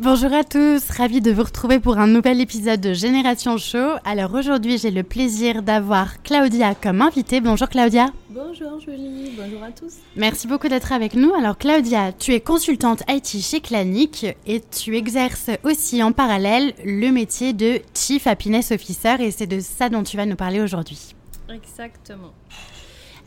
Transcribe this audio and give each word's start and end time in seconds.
Bonjour 0.00 0.32
à 0.32 0.44
tous, 0.44 0.90
ravie 0.90 1.20
de 1.20 1.32
vous 1.32 1.42
retrouver 1.42 1.80
pour 1.80 1.98
un 1.98 2.06
nouvel 2.06 2.40
épisode 2.40 2.80
de 2.80 2.92
Génération 2.92 3.58
Show. 3.58 3.96
Alors 4.04 4.32
aujourd'hui, 4.32 4.78
j'ai 4.78 4.92
le 4.92 5.02
plaisir 5.02 5.60
d'avoir 5.60 6.22
Claudia 6.22 6.76
comme 6.76 7.02
invitée. 7.02 7.40
Bonjour 7.40 7.68
Claudia. 7.68 8.06
Bonjour 8.30 8.78
Julie, 8.78 9.32
bonjour 9.36 9.60
à 9.60 9.72
tous. 9.72 9.96
Merci 10.14 10.46
beaucoup 10.46 10.68
d'être 10.68 10.92
avec 10.92 11.14
nous. 11.14 11.34
Alors 11.34 11.58
Claudia, 11.58 12.12
tu 12.12 12.32
es 12.32 12.38
consultante 12.38 13.02
IT 13.08 13.42
chez 13.42 13.60
Clanic 13.60 14.24
et 14.46 14.60
tu 14.60 14.96
exerces 14.96 15.50
aussi 15.64 16.00
en 16.00 16.12
parallèle 16.12 16.74
le 16.84 17.10
métier 17.10 17.52
de 17.52 17.80
Chief 17.92 18.28
Happiness 18.28 18.70
Officer 18.70 19.16
et 19.18 19.32
c'est 19.32 19.48
de 19.48 19.58
ça 19.58 19.88
dont 19.88 20.04
tu 20.04 20.16
vas 20.16 20.26
nous 20.26 20.36
parler 20.36 20.60
aujourd'hui. 20.60 21.16
Exactement. 21.52 22.34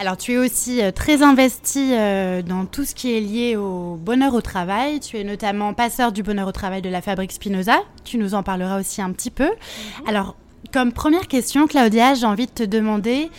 Alors, 0.01 0.17
tu 0.17 0.33
es 0.33 0.37
aussi 0.39 0.81
euh, 0.81 0.89
très 0.89 1.21
investi 1.21 1.91
euh, 1.91 2.41
dans 2.41 2.65
tout 2.65 2.85
ce 2.85 2.95
qui 2.95 3.15
est 3.15 3.19
lié 3.19 3.55
au 3.55 3.97
bonheur 3.97 4.33
au 4.33 4.41
travail. 4.41 4.99
Tu 4.99 5.19
es 5.19 5.23
notamment 5.23 5.75
passeur 5.75 6.11
du 6.11 6.23
bonheur 6.23 6.47
au 6.47 6.51
travail 6.51 6.81
de 6.81 6.89
la 6.89 7.03
fabrique 7.03 7.31
Spinoza. 7.31 7.75
Tu 8.03 8.17
nous 8.17 8.33
en 8.33 8.41
parleras 8.41 8.79
aussi 8.79 8.99
un 8.99 9.11
petit 9.11 9.29
peu. 9.29 9.45
Mhm. 9.45 10.07
Alors, 10.07 10.35
comme 10.73 10.91
première 10.91 11.27
question, 11.27 11.67
Claudia, 11.67 12.15
j'ai 12.15 12.25
envie 12.25 12.47
de 12.47 12.51
te 12.51 12.63
demander 12.63 13.29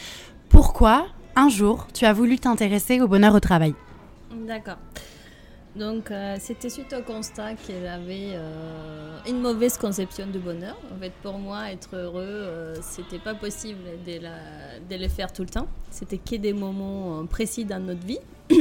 pourquoi 0.50 1.06
un 1.34 1.48
jour 1.48 1.88
tu 1.94 2.04
as 2.04 2.12
voulu 2.12 2.38
t'intéresser 2.38 3.00
au 3.00 3.08
bonheur 3.08 3.34
au 3.34 3.40
travail? 3.40 3.74
D'accord. 4.46 4.78
Donc, 5.74 6.10
euh, 6.10 6.36
c'était 6.38 6.68
suite 6.68 6.92
au 6.92 7.02
constat 7.02 7.54
qu'elle 7.54 7.86
avait 7.86 8.32
euh, 8.34 9.16
une 9.26 9.40
mauvaise 9.40 9.78
conception 9.78 10.26
du 10.26 10.38
bonheur. 10.38 10.76
En 10.94 10.98
fait, 10.98 11.12
pour 11.22 11.38
moi, 11.38 11.72
être 11.72 11.96
heureux, 11.96 12.22
euh, 12.22 12.76
c'était 12.82 13.18
pas 13.18 13.34
possible 13.34 13.80
de, 14.06 14.96
le 14.96 15.08
faire 15.08 15.32
tout 15.32 15.42
le 15.42 15.48
temps. 15.48 15.66
C'était 15.90 16.18
que 16.18 16.36
des 16.36 16.52
moments 16.52 17.24
précis 17.24 17.64
dans 17.64 17.82
notre 17.82 18.06
vie. 18.06 18.18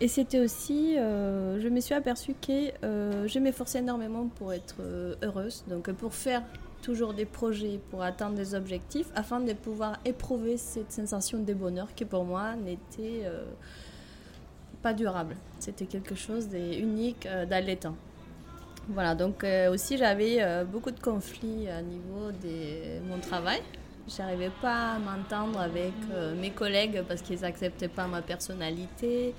Et 0.00 0.08
c'était 0.08 0.40
aussi, 0.40 0.96
je 0.96 1.68
me 1.68 1.80
suis 1.80 1.94
aperçue 1.94 2.34
que 2.34 2.72
je 2.82 3.38
m'efforçais 3.38 3.78
énormément 3.78 4.26
pour 4.26 4.52
être 4.52 4.74
heureuse. 5.22 5.64
Donc, 5.68 5.90
pour 5.92 6.12
faire 6.12 6.42
toujours 6.82 7.14
des 7.14 7.24
projets, 7.24 7.78
pour 7.90 8.02
atteindre 8.02 8.34
des 8.34 8.56
objectifs, 8.56 9.06
afin 9.14 9.38
de 9.38 9.52
pouvoir 9.52 9.98
éprouver 10.04 10.56
cette 10.56 10.90
sensation 10.90 11.38
de 11.38 11.54
bonheur 11.54 11.94
qui, 11.94 12.04
pour 12.04 12.24
moi, 12.24 12.56
n'était 12.56 13.22
pas 14.84 14.92
durable. 14.92 15.34
C'était 15.60 15.86
quelque 15.86 16.14
chose 16.14 16.46
d'unique 16.46 17.24
euh, 17.24 17.76
temps. 17.76 17.96
Voilà, 18.90 19.14
donc 19.14 19.42
euh, 19.42 19.72
aussi 19.72 19.96
j'avais 19.96 20.36
euh, 20.42 20.64
beaucoup 20.64 20.90
de 20.90 21.00
conflits 21.00 21.66
à 21.70 21.80
niveau 21.80 22.30
de 22.30 23.00
mon 23.08 23.18
travail. 23.18 23.62
J'arrivais 24.06 24.50
pas 24.60 24.92
à 24.92 24.98
m'entendre 24.98 25.58
avec 25.58 25.94
mes 26.38 26.50
collègues 26.50 27.02
parce 27.08 27.22
qu'ils 27.22 27.40
n'acceptaient 27.40 27.88
pas 27.88 28.06
ma 28.06 28.20
personnalité. 28.20 29.34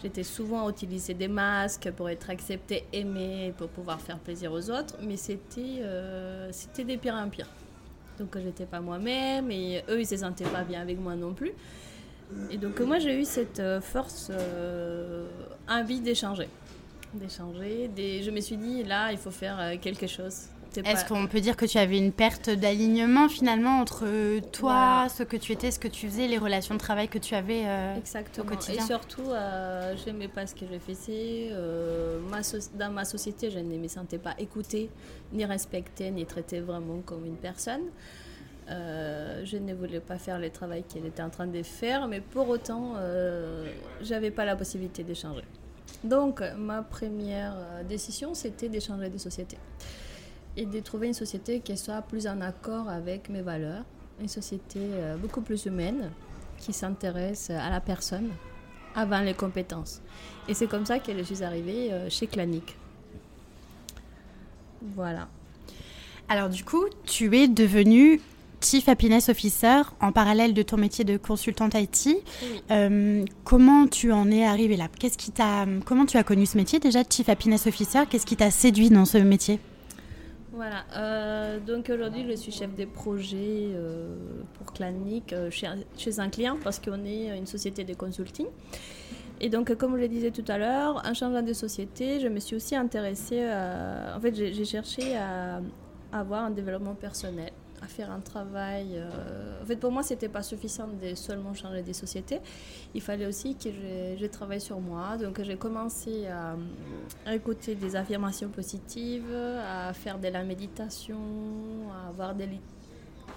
J'étais 0.00 0.22
souvent 0.22 0.64
à 0.64 0.70
utiliser 0.70 1.12
des 1.14 1.26
masques 1.26 1.90
pour 1.90 2.08
être 2.08 2.30
acceptée, 2.30 2.84
aimée, 2.92 3.52
pour 3.58 3.68
pouvoir 3.68 4.00
faire 4.00 4.20
plaisir 4.20 4.52
aux 4.52 4.70
autres, 4.70 4.94
mais 5.02 5.16
c'était 5.16 5.82
c'était 6.52 6.84
des 6.84 6.98
pires 6.98 7.16
en 7.16 7.28
pire. 7.28 7.48
Donc 8.20 8.38
j'étais 8.38 8.66
pas 8.66 8.80
moi-même 8.80 9.50
et 9.50 9.82
eux 9.88 9.98
ils 9.98 10.06
se 10.06 10.18
sentaient 10.18 10.52
pas 10.56 10.62
bien 10.62 10.82
avec 10.82 11.00
moi 11.00 11.16
non 11.16 11.34
plus. 11.34 11.50
Et 12.50 12.56
donc 12.56 12.80
moi 12.80 12.98
j'ai 12.98 13.18
eu 13.18 13.24
cette 13.24 13.60
euh, 13.60 13.80
force 13.80 14.30
euh, 14.30 15.26
envie 15.68 16.00
d'échanger. 16.00 16.48
D'échanger. 17.14 17.90
Je 17.96 18.30
me 18.30 18.40
suis 18.40 18.56
dit 18.56 18.82
là 18.82 19.12
il 19.12 19.18
faut 19.18 19.30
faire 19.30 19.58
euh, 19.58 19.74
quelque 19.80 20.06
chose. 20.06 20.46
Est-ce 20.84 21.06
qu'on 21.06 21.26
peut 21.26 21.40
dire 21.40 21.56
que 21.56 21.64
tu 21.64 21.78
avais 21.78 21.96
une 21.96 22.12
perte 22.12 22.50
d'alignement 22.50 23.30
finalement 23.30 23.80
entre 23.80 24.40
toi, 24.50 25.06
ce 25.08 25.22
que 25.22 25.38
tu 25.38 25.52
étais, 25.52 25.70
ce 25.70 25.78
que 25.78 25.88
tu 25.88 26.06
faisais, 26.06 26.28
les 26.28 26.36
relations 26.36 26.74
de 26.74 26.78
travail 26.78 27.08
que 27.08 27.16
tu 27.16 27.34
avais 27.34 27.64
Exactement. 27.96 28.44
au 28.44 28.48
quotidien 28.50 28.82
Et 28.82 28.86
surtout, 28.86 29.24
je 29.24 30.04
n'aimais 30.04 30.28
pas 30.28 30.46
ce 30.46 30.54
que 30.54 30.66
je 30.70 30.78
faisais. 30.78 31.50
dans 32.74 32.90
ma 32.90 33.06
société, 33.06 33.50
je 33.50 33.58
ne 33.58 33.78
me 33.78 33.88
sentais 33.88 34.18
pas 34.18 34.34
écoutée, 34.38 34.90
ni 35.32 35.46
respectée, 35.46 36.10
ni 36.10 36.26
traitée 36.26 36.60
vraiment 36.60 37.00
comme 37.06 37.24
une 37.24 37.36
personne. 37.36 37.84
Euh, 38.68 39.44
je 39.44 39.58
ne 39.58 39.74
voulais 39.74 40.00
pas 40.00 40.18
faire 40.18 40.40
le 40.40 40.50
travail 40.50 40.82
qu'elle 40.82 41.06
était 41.06 41.22
en 41.22 41.30
train 41.30 41.46
de 41.46 41.62
faire, 41.62 42.08
mais 42.08 42.20
pour 42.20 42.48
autant, 42.48 42.94
euh, 42.96 43.70
j'avais 44.02 44.30
pas 44.30 44.44
la 44.44 44.56
possibilité 44.56 45.04
d'échanger. 45.04 45.44
Donc, 46.02 46.42
ma 46.58 46.82
première 46.82 47.54
euh, 47.56 47.84
décision, 47.84 48.34
c'était 48.34 48.68
d'échanger 48.68 49.08
de 49.08 49.18
société 49.18 49.56
et 50.56 50.66
de 50.66 50.80
trouver 50.80 51.08
une 51.08 51.14
société 51.14 51.60
qui 51.60 51.76
soit 51.76 52.02
plus 52.02 52.26
en 52.26 52.40
accord 52.40 52.88
avec 52.88 53.28
mes 53.28 53.42
valeurs, 53.42 53.84
une 54.20 54.28
société 54.28 54.80
euh, 54.80 55.16
beaucoup 55.16 55.42
plus 55.42 55.66
humaine, 55.66 56.10
qui 56.58 56.72
s'intéresse 56.72 57.50
à 57.50 57.70
la 57.70 57.80
personne 57.80 58.30
avant 58.94 59.20
les 59.20 59.34
compétences. 59.34 60.00
Et 60.48 60.54
c'est 60.54 60.66
comme 60.66 60.86
ça 60.86 60.98
que 60.98 61.16
je 61.16 61.22
suis 61.22 61.44
arrivée 61.44 61.90
chez 62.08 62.26
Clanic. 62.26 62.74
Voilà. 64.80 65.28
Alors 66.30 66.48
du 66.48 66.64
coup, 66.64 66.86
tu 67.04 67.36
es 67.36 67.46
devenue 67.46 68.22
Chief 68.60 68.88
Happiness 68.88 69.28
Officer 69.28 69.82
en 70.00 70.12
parallèle 70.12 70.54
de 70.54 70.62
ton 70.62 70.76
métier 70.76 71.04
de 71.04 71.16
consultante 71.16 71.74
IT. 71.74 72.22
Euh, 72.70 73.24
comment 73.44 73.86
tu 73.86 74.12
en 74.12 74.30
es 74.30 74.44
arrivé 74.44 74.76
là? 74.76 74.88
Qu'est-ce 74.98 75.18
qui 75.18 75.30
t'a, 75.30 75.66
comment 75.84 76.06
tu 76.06 76.16
as 76.16 76.24
connu 76.24 76.46
ce 76.46 76.56
métier 76.56 76.78
déjà, 76.78 77.00
Chief 77.08 77.28
Happiness 77.28 77.66
Officer? 77.66 78.00
Qu'est-ce 78.08 78.26
qui 78.26 78.36
t'a 78.36 78.50
séduit 78.50 78.90
dans 78.90 79.04
ce 79.04 79.18
métier? 79.18 79.60
Voilà. 80.52 80.84
Euh, 80.96 81.60
donc 81.60 81.90
aujourd'hui, 81.90 82.24
je 82.28 82.34
suis 82.34 82.50
chef 82.50 82.74
des 82.74 82.86
projets 82.86 83.36
euh, 83.74 84.16
pour 84.54 84.72
Clanic 84.72 85.34
chez, 85.50 85.68
chez, 85.98 86.18
un 86.18 86.30
client 86.30 86.56
parce 86.64 86.78
qu'on 86.78 87.04
est 87.04 87.36
une 87.36 87.46
société 87.46 87.84
de 87.84 87.94
consulting. 87.94 88.46
Et 89.38 89.50
donc, 89.50 89.74
comme 89.74 89.96
je 89.96 90.00
le 90.00 90.08
disais 90.08 90.30
tout 90.30 90.44
à 90.48 90.56
l'heure, 90.56 91.02
en 91.04 91.12
changeant 91.12 91.42
de 91.42 91.52
société, 91.52 92.20
je 92.20 92.28
me 92.28 92.40
suis 92.40 92.56
aussi 92.56 92.74
intéressée. 92.74 93.44
À, 93.44 94.16
en 94.16 94.20
fait, 94.20 94.34
j'ai 94.34 94.64
cherché 94.64 95.14
à 95.14 95.60
avoir 96.10 96.44
un 96.44 96.50
développement 96.50 96.94
personnel 96.94 97.52
faire 97.86 98.10
un 98.10 98.20
travail. 98.20 98.88
Euh, 98.94 99.62
en 99.62 99.66
fait, 99.66 99.76
pour 99.76 99.90
moi, 99.92 100.02
c'était 100.02 100.28
pas 100.28 100.42
suffisant 100.42 100.88
de 100.88 101.14
seulement 101.14 101.54
changer 101.54 101.82
des 101.82 101.92
sociétés. 101.92 102.40
Il 102.94 103.00
fallait 103.00 103.26
aussi 103.26 103.56
que 103.56 103.68
je, 104.18 104.26
travaille 104.26 104.60
sur 104.60 104.80
moi. 104.80 105.16
Donc, 105.16 105.40
j'ai 105.42 105.56
commencé 105.56 106.26
à, 106.26 106.56
écouter 107.32 107.74
des 107.74 107.96
affirmations 107.96 108.48
positives, 108.48 109.32
à 109.34 109.92
faire 109.92 110.18
de 110.18 110.28
la 110.28 110.42
méditation, 110.44 111.18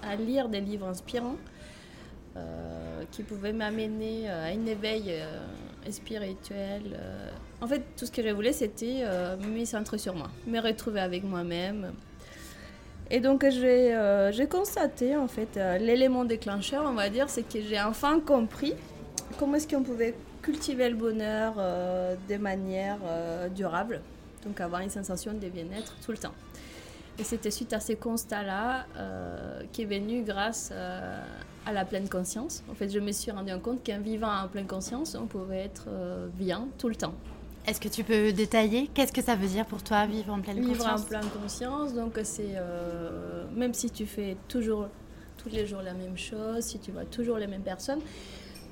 à, 0.02 0.16
lire 0.16 0.50
des 0.50 0.62
livres 0.62 0.88
inspirants 0.88 1.38
euh, 2.38 3.04
qui 3.12 3.24
pouvaient 3.24 3.54
m'amener 3.54 4.30
à 4.30 4.44
un 4.46 4.66
éveil 4.66 5.06
euh, 5.10 5.42
spirituel. 5.92 7.00
En 7.62 7.68
fait, 7.68 7.84
tout 7.98 8.06
ce 8.06 8.12
que 8.12 8.24
je 8.24 8.30
voulais, 8.30 8.54
c'était 8.54 9.04
me 9.40 9.66
centrer 9.66 9.98
sur 9.98 10.16
moi, 10.16 10.30
me 10.48 10.60
retrouver 10.60 11.02
avec 11.02 11.24
moi-même. 11.24 11.94
Et 13.12 13.20
donc 13.20 13.44
euh, 13.44 14.32
j'ai 14.32 14.48
constaté 14.48 15.16
en 15.16 15.28
fait 15.28 15.58
euh, 15.58 15.78
l'élément 15.80 16.26
déclencheur, 16.26 16.86
on 16.86 16.94
va 16.94 17.10
dire, 17.10 17.30
c'est 17.30 17.42
que 17.42 17.60
j'ai 17.62 17.82
enfin 17.82 18.20
compris 18.20 18.74
comment 19.38 19.56
est-ce 19.56 19.68
qu'on 19.68 19.84
pouvait 19.84 20.14
cultiver 20.44 20.90
le 20.90 20.96
bonheur 20.96 21.56
euh, 21.58 22.16
de 22.30 22.38
manière 22.38 23.00
durable, 23.56 24.02
donc 24.46 24.62
avoir 24.62 24.82
une 24.82 24.90
sensation 24.90 25.34
de 25.34 25.48
bien-être 25.50 25.96
tout 26.06 26.12
le 26.12 26.18
temps. 26.18 26.34
Et 27.18 27.24
c'était 27.24 27.52
suite 27.52 27.74
à 27.74 27.80
ces 27.80 27.96
constats-là 27.96 28.86
qui 29.74 29.82
est 29.82 29.86
venu 29.86 30.22
grâce 30.22 30.72
à 30.72 31.74
la 31.74 31.84
pleine 31.84 32.08
conscience. 32.08 32.64
En 32.72 32.76
fait, 32.76 32.90
je 32.90 33.00
me 33.00 33.12
suis 33.12 33.30
rendu 33.30 33.52
compte 33.58 33.86
qu'en 33.86 34.00
vivant 34.00 34.32
en 34.32 34.48
pleine 34.48 34.68
conscience, 34.68 35.18
on 35.22 35.26
pouvait 35.26 35.66
être 35.66 35.90
bien 36.38 36.70
tout 36.78 36.88
le 36.88 36.96
temps. 36.96 37.14
Est-ce 37.68 37.80
que 37.80 37.88
tu 37.88 38.04
peux 38.04 38.32
détailler 38.32 38.90
Qu'est-ce 38.94 39.12
que 39.12 39.22
ça 39.22 39.36
veut 39.36 39.48
dire 39.48 39.66
pour 39.66 39.84
toi, 39.84 40.06
vivre 40.06 40.34
en 40.34 40.42
pleine 40.42 40.66
conscience 40.66 40.78
Vivre 40.80 40.94
en 40.94 41.20
pleine 41.20 41.30
conscience, 41.42 41.94
donc 41.94 42.20
c'est 42.24 42.54
euh, 42.56 43.46
même 43.56 43.74
si 43.74 43.92
tu 43.92 44.06
fais 44.06 44.38
toujours 44.48 44.88
tous 45.38 45.50
les 45.50 45.68
jours 45.68 45.82
la 45.82 45.94
même 45.94 46.18
chose, 46.18 46.64
si 46.64 46.80
tu 46.80 46.92
vois 46.92 47.06
toujours 47.06 47.38
les 47.38 47.48
mêmes 47.48 47.62
personnes, 47.62 48.02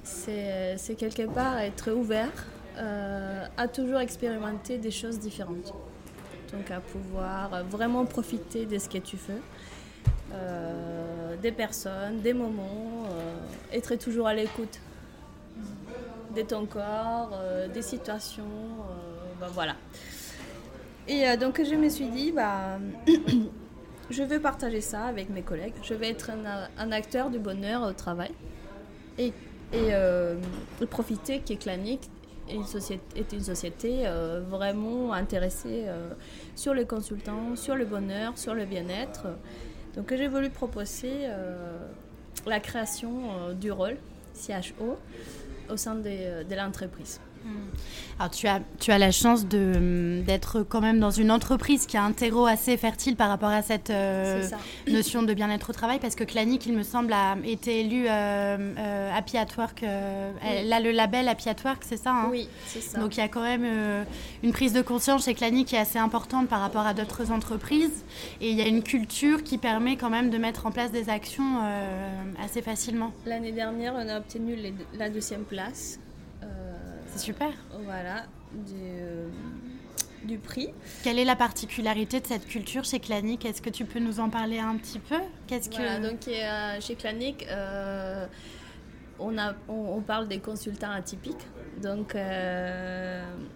c'est 0.03 0.95
quelque 0.97 1.27
part 1.27 1.59
être 1.59 1.91
ouvert 1.91 2.31
à 2.77 3.67
toujours 3.67 3.99
expérimenter 3.99 4.77
des 4.77 4.91
choses 4.91 5.19
différentes. 5.19 5.73
Donc 6.51 6.71
à 6.71 6.79
pouvoir 6.79 7.63
vraiment 7.65 8.05
profiter 8.05 8.65
de 8.65 8.77
ce 8.77 8.89
que 8.89 8.97
tu 8.97 9.17
fais. 9.17 9.41
des 11.41 11.51
personnes, 11.51 12.19
des 12.21 12.33
moments, 12.33 13.03
être 13.71 13.95
toujours 13.95 14.27
à 14.27 14.33
l'écoute 14.33 14.79
ton 16.45 16.65
corps, 16.65 17.31
des 17.73 17.81
situations, 17.81 18.43
ben 19.39 19.47
voilà. 19.53 19.75
Et 21.07 21.25
euh, 21.27 21.37
donc 21.37 21.61
je 21.63 21.75
me 21.75 21.89
suis 21.89 22.07
dit, 22.07 22.31
bah, 22.31 22.79
je 24.09 24.23
veux 24.23 24.39
partager 24.39 24.81
ça 24.81 25.05
avec 25.05 25.29
mes 25.29 25.41
collègues. 25.41 25.73
Je 25.83 25.93
vais 25.93 26.09
être 26.09 26.31
un, 26.77 26.91
acteur 26.91 27.29
du 27.29 27.39
bonheur 27.39 27.83
au 27.83 27.93
travail 27.93 28.31
et, 29.17 29.33
euh, 29.73 30.35
profiter 30.89 31.39
qu'Eclanic 31.39 32.09
est 32.49 33.33
une 33.33 33.43
société, 33.43 34.03
euh, 34.05 34.41
vraiment 34.47 35.11
intéressée 35.13 35.85
sur 36.55 36.73
les 36.73 36.85
consultants, 36.85 37.55
sur 37.55 37.75
le 37.75 37.85
bonheur, 37.85 38.37
sur 38.37 38.53
le 38.53 38.65
bien-être. 38.65 39.27
Donc 39.95 40.13
j'ai 40.15 40.27
voulu 40.27 40.49
proposer 40.49 41.27
la 42.45 42.59
création 42.59 43.53
du 43.59 43.71
rôle 43.71 43.97
CHO 44.33 44.97
au 45.69 45.77
sein 45.77 45.95
de 45.95 46.55
l'entreprise. 46.55 47.19
Alors 48.19 48.31
tu 48.31 48.47
as, 48.47 48.61
tu 48.79 48.91
as 48.91 48.97
la 48.97 49.11
chance 49.11 49.45
d'être 49.45 50.63
quand 50.63 50.81
même 50.81 50.99
dans 50.99 51.11
une 51.11 51.29
entreprise 51.29 51.85
qui 51.85 51.97
a 51.97 52.03
un 52.03 52.13
terreau 52.13 52.47
assez 52.47 52.75
fertile 52.75 53.15
par 53.15 53.29
rapport 53.29 53.49
à 53.49 53.61
cette 53.61 53.91
euh, 53.91 54.43
notion 54.87 55.21
de 55.21 55.33
bien-être 55.35 55.69
au 55.69 55.73
travail 55.73 55.99
parce 55.99 56.15
que 56.15 56.23
Clanic, 56.23 56.65
il 56.65 56.73
me 56.73 56.81
semble, 56.81 57.13
a 57.13 57.35
été 57.45 57.81
élu 57.81 58.05
euh, 58.07 58.57
euh, 58.77 59.15
Happy 59.15 59.37
at 59.37 59.45
Work. 59.55 59.83
Elle 59.83 60.73
a 60.73 60.79
le 60.79 60.91
label 60.91 61.27
Happy 61.27 61.49
at 61.49 61.57
Work, 61.63 61.83
c'est 61.85 61.97
ça 61.97 62.11
hein? 62.11 62.27
Oui, 62.31 62.49
c'est 62.65 62.81
ça. 62.81 62.99
Donc 62.99 63.17
il 63.17 63.19
y 63.19 63.23
a 63.23 63.27
quand 63.27 63.43
même 63.43 64.05
une 64.41 64.51
prise 64.51 64.73
de 64.73 64.81
conscience 64.81 65.25
chez 65.25 65.35
Clanic 65.35 65.67
qui 65.67 65.75
est 65.75 65.79
assez 65.79 65.99
importante 65.99 66.47
par 66.47 66.59
rapport 66.59 66.87
à 66.87 66.95
d'autres 66.95 67.31
entreprises 67.31 68.03
et 68.41 68.49
il 68.49 68.57
y 68.57 68.61
a 68.61 68.67
une 68.67 68.81
culture 68.81 69.43
qui 69.43 69.59
permet 69.59 69.95
quand 69.95 70.09
même 70.09 70.31
de 70.31 70.37
mettre 70.39 70.65
en 70.65 70.71
place 70.71 70.91
des 70.91 71.09
actions 71.09 71.61
assez 72.43 72.63
facilement. 72.63 73.11
L'année 73.27 73.51
dernière, 73.51 73.93
on 73.95 74.09
a 74.09 74.17
obtenu 74.17 74.57
la 74.97 75.09
deuxième 75.09 75.43
place 75.43 75.99
super. 77.17 77.51
Voilà, 77.83 78.25
du, 78.53 78.73
euh, 78.75 79.27
du, 80.23 80.37
prix. 80.37 80.69
Quelle 81.03 81.19
est 81.19 81.25
la 81.25 81.35
particularité 81.35 82.19
de 82.19 82.27
cette 82.27 82.47
culture 82.47 82.83
chez 82.83 82.99
Clanic? 82.99 83.45
Est-ce 83.45 83.61
que 83.61 83.69
tu 83.69 83.85
peux 83.85 83.99
nous 83.99 84.19
en 84.19 84.29
parler 84.29 84.59
un 84.59 84.75
petit 84.77 84.99
peu? 84.99 85.17
Qu'est-ce 85.47 85.69
que... 85.69 86.01
donc 86.01 86.27
euh, 86.27 86.79
chez 86.79 86.95
Clanic, 86.95 87.45
euh, 87.49 88.25
on, 89.19 89.37
a, 89.37 89.53
on, 89.67 90.01
parle 90.01 90.27
des 90.27 90.39
consultants 90.39 90.91
atypiques. 90.91 91.45
Donc, 91.81 92.15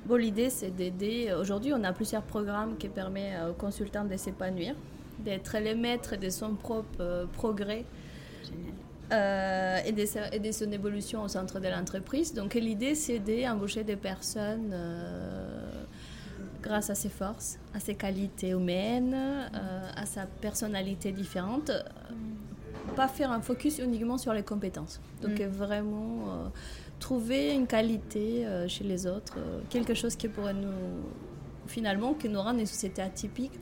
bon, 0.06 0.16
l'idée, 0.16 0.50
c'est 0.50 0.76
d'aider. 0.76 1.34
Aujourd'hui, 1.40 1.74
on 1.74 1.84
a 1.84 1.92
plusieurs 1.92 2.24
programmes 2.24 2.78
qui 2.78 2.88
permettent 2.88 3.50
aux 3.50 3.54
consultants 3.54 4.06
de 4.06 4.16
s'épanouir, 4.16 4.76
d'être 5.20 5.58
les 5.58 5.76
maîtres 5.76 6.18
de 6.18 6.30
son 6.30 6.56
propre 6.56 7.28
progrès. 7.34 7.86
Génial 8.44 8.74
euh, 9.12 9.80
et, 9.86 9.92
de, 10.40 10.52
son 10.52 10.72
évolution 10.72 11.24
au 11.24 11.28
centre 11.28 11.60
de 11.60 11.68
l'entreprise. 11.68 12.34
Donc 12.34 12.54
l'idée, 12.54 12.96
c'est 12.96 13.20
d'embaucher 13.20 13.84
des 13.84 13.98
personnes 13.98 14.72
euh, 14.74 15.84
grâce 16.62 16.90
à 16.90 16.96
ses 16.96 17.10
forces, 17.10 17.60
à 17.74 17.80
ses 17.80 17.96
qualités 17.96 18.50
humaines, 18.50 19.14
euh, 19.14 19.90
à 19.96 20.06
sa 20.06 20.26
personnalité 20.26 21.12
différente. 21.12 21.72
Pas 22.96 23.08
faire 23.08 23.32
un 23.32 23.42
focus 23.42 23.80
uniquement 23.80 24.18
sur 24.18 24.34
les 24.34 24.44
compétences. 24.44 25.02
Donc 25.22 25.40
mm. 25.40 25.46
vraiment 25.46 26.52
trouver 27.00 27.54
une 27.54 27.68
qualité 27.68 28.46
chez 28.68 28.84
les 28.84 29.08
autres, 29.08 29.38
quelque 29.70 29.94
chose 29.94 30.16
qui 30.16 30.28
pourrait 30.28 30.54
nous, 30.54 31.04
finalement, 31.68 32.14
qui 32.14 32.30
nous 32.30 32.42
rend 32.42 32.58
une 32.58 32.66
société 32.66 33.02
atypique 33.02 33.54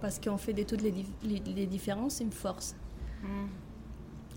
parce 0.00 0.18
qu'on 0.18 0.38
fait 0.38 0.54
de 0.54 0.62
toutes 0.62 0.82
les, 0.82 0.94
les, 1.22 1.66
différences 1.66 2.20
une 2.20 2.32
force. 2.32 2.74
Mm 3.22 3.46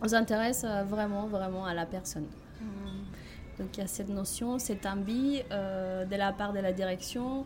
on 0.03 0.07
s'intéresse 0.09 0.65
euh, 0.65 0.83
vraiment, 0.83 1.27
vraiment 1.27 1.65
à 1.65 1.73
la 1.73 1.85
personne. 1.85 2.27
Mm. 2.59 3.57
Donc 3.59 3.77
il 3.77 3.79
y 3.79 3.83
a 3.83 3.87
cette 3.87 4.09
notion, 4.09 4.59
cette 4.59 4.85
envie 4.85 5.41
euh, 5.51 6.05
de 6.05 6.15
la 6.15 6.33
part 6.33 6.53
de 6.53 6.59
la 6.59 6.73
direction 6.73 7.45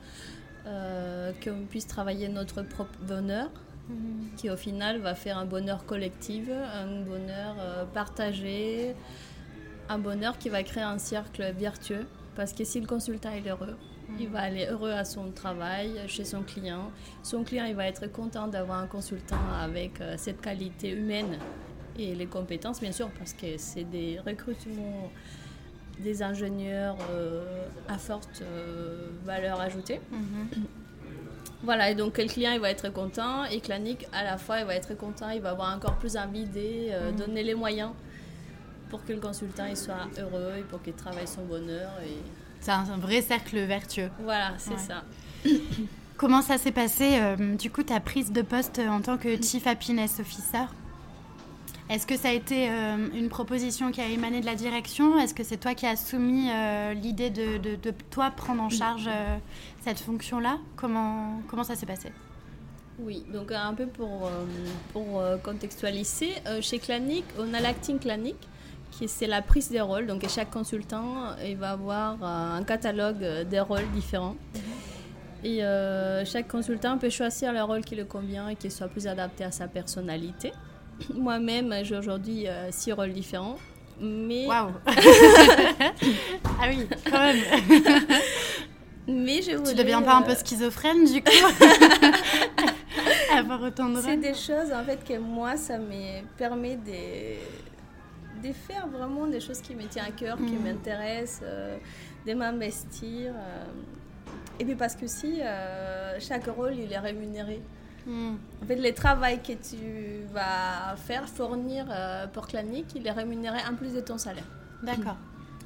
euh, 0.65 1.31
qu'on 1.43 1.65
puisse 1.69 1.85
travailler 1.85 2.27
notre 2.29 2.63
propre 2.63 2.97
bonheur, 3.03 3.49
mm. 3.89 4.35
qui 4.37 4.49
au 4.49 4.57
final 4.57 4.99
va 4.99 5.13
faire 5.13 5.37
un 5.37 5.45
bonheur 5.45 5.85
collectif, 5.85 6.49
un 6.49 7.01
bonheur 7.01 7.55
partagé, 7.93 8.95
un 9.87 9.99
bonheur 9.99 10.37
qui 10.39 10.49
va 10.49 10.63
créer 10.63 10.83
un 10.83 10.97
cercle 10.97 11.53
vertueux. 11.53 12.07
Parce 12.35 12.53
que 12.53 12.63
si 12.63 12.79
le 12.79 12.87
consultant 12.87 13.31
est 13.31 13.47
heureux, 13.47 13.77
mm. 14.09 14.15
il 14.19 14.29
va 14.29 14.39
aller 14.39 14.65
heureux 14.65 14.91
à 14.91 15.05
son 15.05 15.29
travail, 15.29 15.91
chez 16.07 16.25
son 16.25 16.41
client. 16.41 16.89
Son 17.21 17.43
client, 17.43 17.65
il 17.65 17.75
va 17.75 17.85
être 17.85 18.11
content 18.11 18.47
d'avoir 18.47 18.79
un 18.79 18.87
consultant 18.87 19.37
avec 19.61 20.01
cette 20.17 20.41
qualité 20.41 20.89
humaine 20.89 21.37
et 21.97 22.15
les 22.15 22.25
compétences, 22.27 22.79
bien 22.79 22.91
sûr, 22.91 23.09
parce 23.17 23.33
que 23.33 23.57
c'est 23.57 23.83
des 23.83 24.19
recrutements 24.25 25.11
des 25.99 26.21
ingénieurs 26.21 26.97
euh, 27.11 27.65
à 27.87 27.97
forte 27.97 28.41
euh, 28.41 29.09
valeur 29.25 29.59
ajoutée. 29.59 29.99
Mhm. 30.11 30.65
Voilà, 31.63 31.89
et 31.89 31.95
donc 31.95 32.19
le 32.19 32.25
client 32.25 32.51
il 32.51 32.59
va 32.59 32.69
être 32.69 32.93
content 32.93 33.43
et 33.45 33.59
Clanic 33.61 34.05
à 34.13 34.23
la 34.23 34.37
fois 34.37 34.59
il 34.59 34.65
va 34.65 34.75
être 34.75 34.95
content, 34.95 35.29
il 35.29 35.41
va 35.41 35.51
avoir 35.51 35.75
encore 35.75 35.95
plus 35.95 36.15
envie 36.15 36.45
de 36.45 36.51
euh, 36.55 37.11
mhm. 37.11 37.17
donner 37.17 37.43
les 37.43 37.55
moyens 37.55 37.91
pour 38.89 39.03
que 39.03 39.11
le 39.11 39.19
consultant 39.19 39.65
il 39.65 39.75
soit 39.75 40.07
heureux 40.19 40.53
et 40.59 40.61
pour 40.61 40.81
qu'il 40.83 40.93
travaille 40.93 41.27
son 41.27 41.43
bonheur. 41.45 41.89
Et... 42.05 42.17
C'est 42.59 42.71
un, 42.71 42.83
vrai 42.97 43.21
cercle 43.21 43.57
vertueux. 43.59 44.09
Voilà, 44.19 44.53
c'est 44.57 44.77
ça. 44.77 45.03
Comment 46.15 46.41
ça 46.41 46.57
s'est 46.57 46.71
passé, 46.71 47.19
du 47.59 47.69
coup, 47.69 47.83
ta 47.83 47.99
prise 47.99 48.31
de 48.31 48.41
poste 48.41 48.79
en 48.79 49.01
tant 49.01 49.17
que 49.17 49.39
Chief 49.39 49.67
Happiness 49.67 50.19
Officer? 50.19 50.65
Est-ce 51.89 52.05
que 52.05 52.17
ça 52.17 52.29
a 52.29 52.33
été 52.33 52.69
euh, 52.69 53.07
une 53.13 53.29
proposition 53.29 53.91
qui 53.91 54.01
a 54.01 54.07
émané 54.07 54.41
de 54.41 54.45
la 54.45 54.55
direction? 54.55 55.17
Est-ce 55.19 55.33
que 55.33 55.43
c'est 55.43 55.55
toi 55.55 55.73
qui 55.73 55.85
as 55.85 55.95
soumis 55.95 56.49
euh, 56.51 56.93
l'idée 56.93 57.29
de, 57.29 57.57
de, 57.57 57.93
toi 58.09 58.29
prendre 58.31 58.61
en 58.61 58.69
charge 58.69 59.07
euh, 59.07 59.37
cette 59.85 59.99
fonction-là? 59.99 60.57
Comment, 60.75 61.41
comment 61.47 61.63
ça 61.63 61.75
s'est 61.75 61.85
passé? 61.85 62.11
Oui, 62.99 63.23
donc 63.31 63.53
un 63.53 63.73
peu 63.73 63.85
pour, 63.85 64.29
pour 64.91 65.23
contextualiser, 65.43 66.31
chez 66.61 66.79
Clanic, 66.79 67.23
on 67.37 67.53
a 67.53 67.59
l'acting 67.59 67.99
Clanic, 67.99 68.35
qui 68.89 69.07
c'est 69.07 69.27
la 69.27 69.43
prise 69.43 69.69
des 69.69 69.81
rôles. 69.81 70.07
Donc 70.07 70.27
chaque 70.27 70.49
consultant 70.49 71.35
il 71.45 71.57
va 71.57 71.73
avoir 71.73 72.21
un 72.23 72.63
catalogue 72.63 73.23
des 73.47 73.59
rôles 73.59 73.87
différents. 73.93 74.35
Mhm. 74.55 74.61
Et 75.43 75.61
chaque 76.25 76.47
consultant 76.47 76.97
peut 76.97 77.11
choisir 77.11 77.53
le 77.53 77.61
rôle 77.61 77.81
qui 77.85 77.95
le 77.95 78.05
convient 78.05 78.49
et 78.49 78.55
qui 78.55 78.71
soit 78.71 78.87
plus 78.87 79.05
adapté 79.05 79.43
à 79.43 79.51
sa 79.51 79.67
personnalité. 79.67 80.51
Moi-même, 81.13 81.73
j'ai 81.83 81.97
aujourd'hui 81.97 82.47
euh, 82.47 82.69
six 82.71 82.91
rôles 82.91 83.13
différents. 83.13 83.57
Mais... 83.99 84.45
Waouh 84.47 84.71
Ah 84.85 86.67
oui, 86.69 86.87
quand 87.09 87.19
même 87.19 87.37
Mais 89.07 89.41
je 89.41 89.55
voulais, 89.55 89.71
Tu 89.71 89.75
deviens 89.75 90.01
pas 90.01 90.15
un 90.15 90.21
peu 90.21 90.31
euh, 90.31 90.35
schizophrène 90.35 91.05
du 91.05 91.23
coup 91.23 91.31
Avoir 93.35 93.61
autant 93.63 93.89
de 93.89 94.01
C'est 94.01 94.17
des 94.17 94.33
choses 94.33 94.71
en 94.73 94.83
fait 94.83 95.03
que 95.03 95.17
moi, 95.17 95.55
ça 95.55 95.77
me 95.77 96.23
permet 96.37 96.75
de, 96.75 97.37
de 98.47 98.53
faire 98.53 98.87
vraiment 98.87 99.25
des 99.27 99.39
choses 99.39 99.61
qui 99.61 99.73
me 99.75 99.83
tiennent 99.83 100.05
à 100.05 100.11
cœur, 100.11 100.37
qui 100.37 100.53
mm. 100.53 100.63
m'intéressent, 100.63 101.41
euh, 101.43 101.77
de 102.25 102.33
m'investir. 102.33 103.33
et 104.59 104.65
puis 104.65 104.75
parce 104.75 104.95
que 104.95 105.07
si 105.07 105.39
chaque 106.19 106.47
rôle, 106.47 106.75
il 106.75 106.91
est 106.91 106.99
rémunéré. 106.99 107.61
En 108.07 108.65
fait, 108.65 108.75
le 108.75 108.93
travail 108.93 109.41
que 109.41 109.53
tu 109.53 110.25
vas 110.33 110.95
faire, 110.95 111.27
fournir 111.27 111.85
euh, 111.89 112.27
pour 112.27 112.47
Clanic, 112.47 112.85
il 112.95 113.05
est 113.05 113.11
rémunéré 113.11 113.59
en 113.69 113.75
plus 113.75 113.93
de 113.93 113.99
ton 113.99 114.17
salaire. 114.17 114.45
D'accord. 114.81 115.17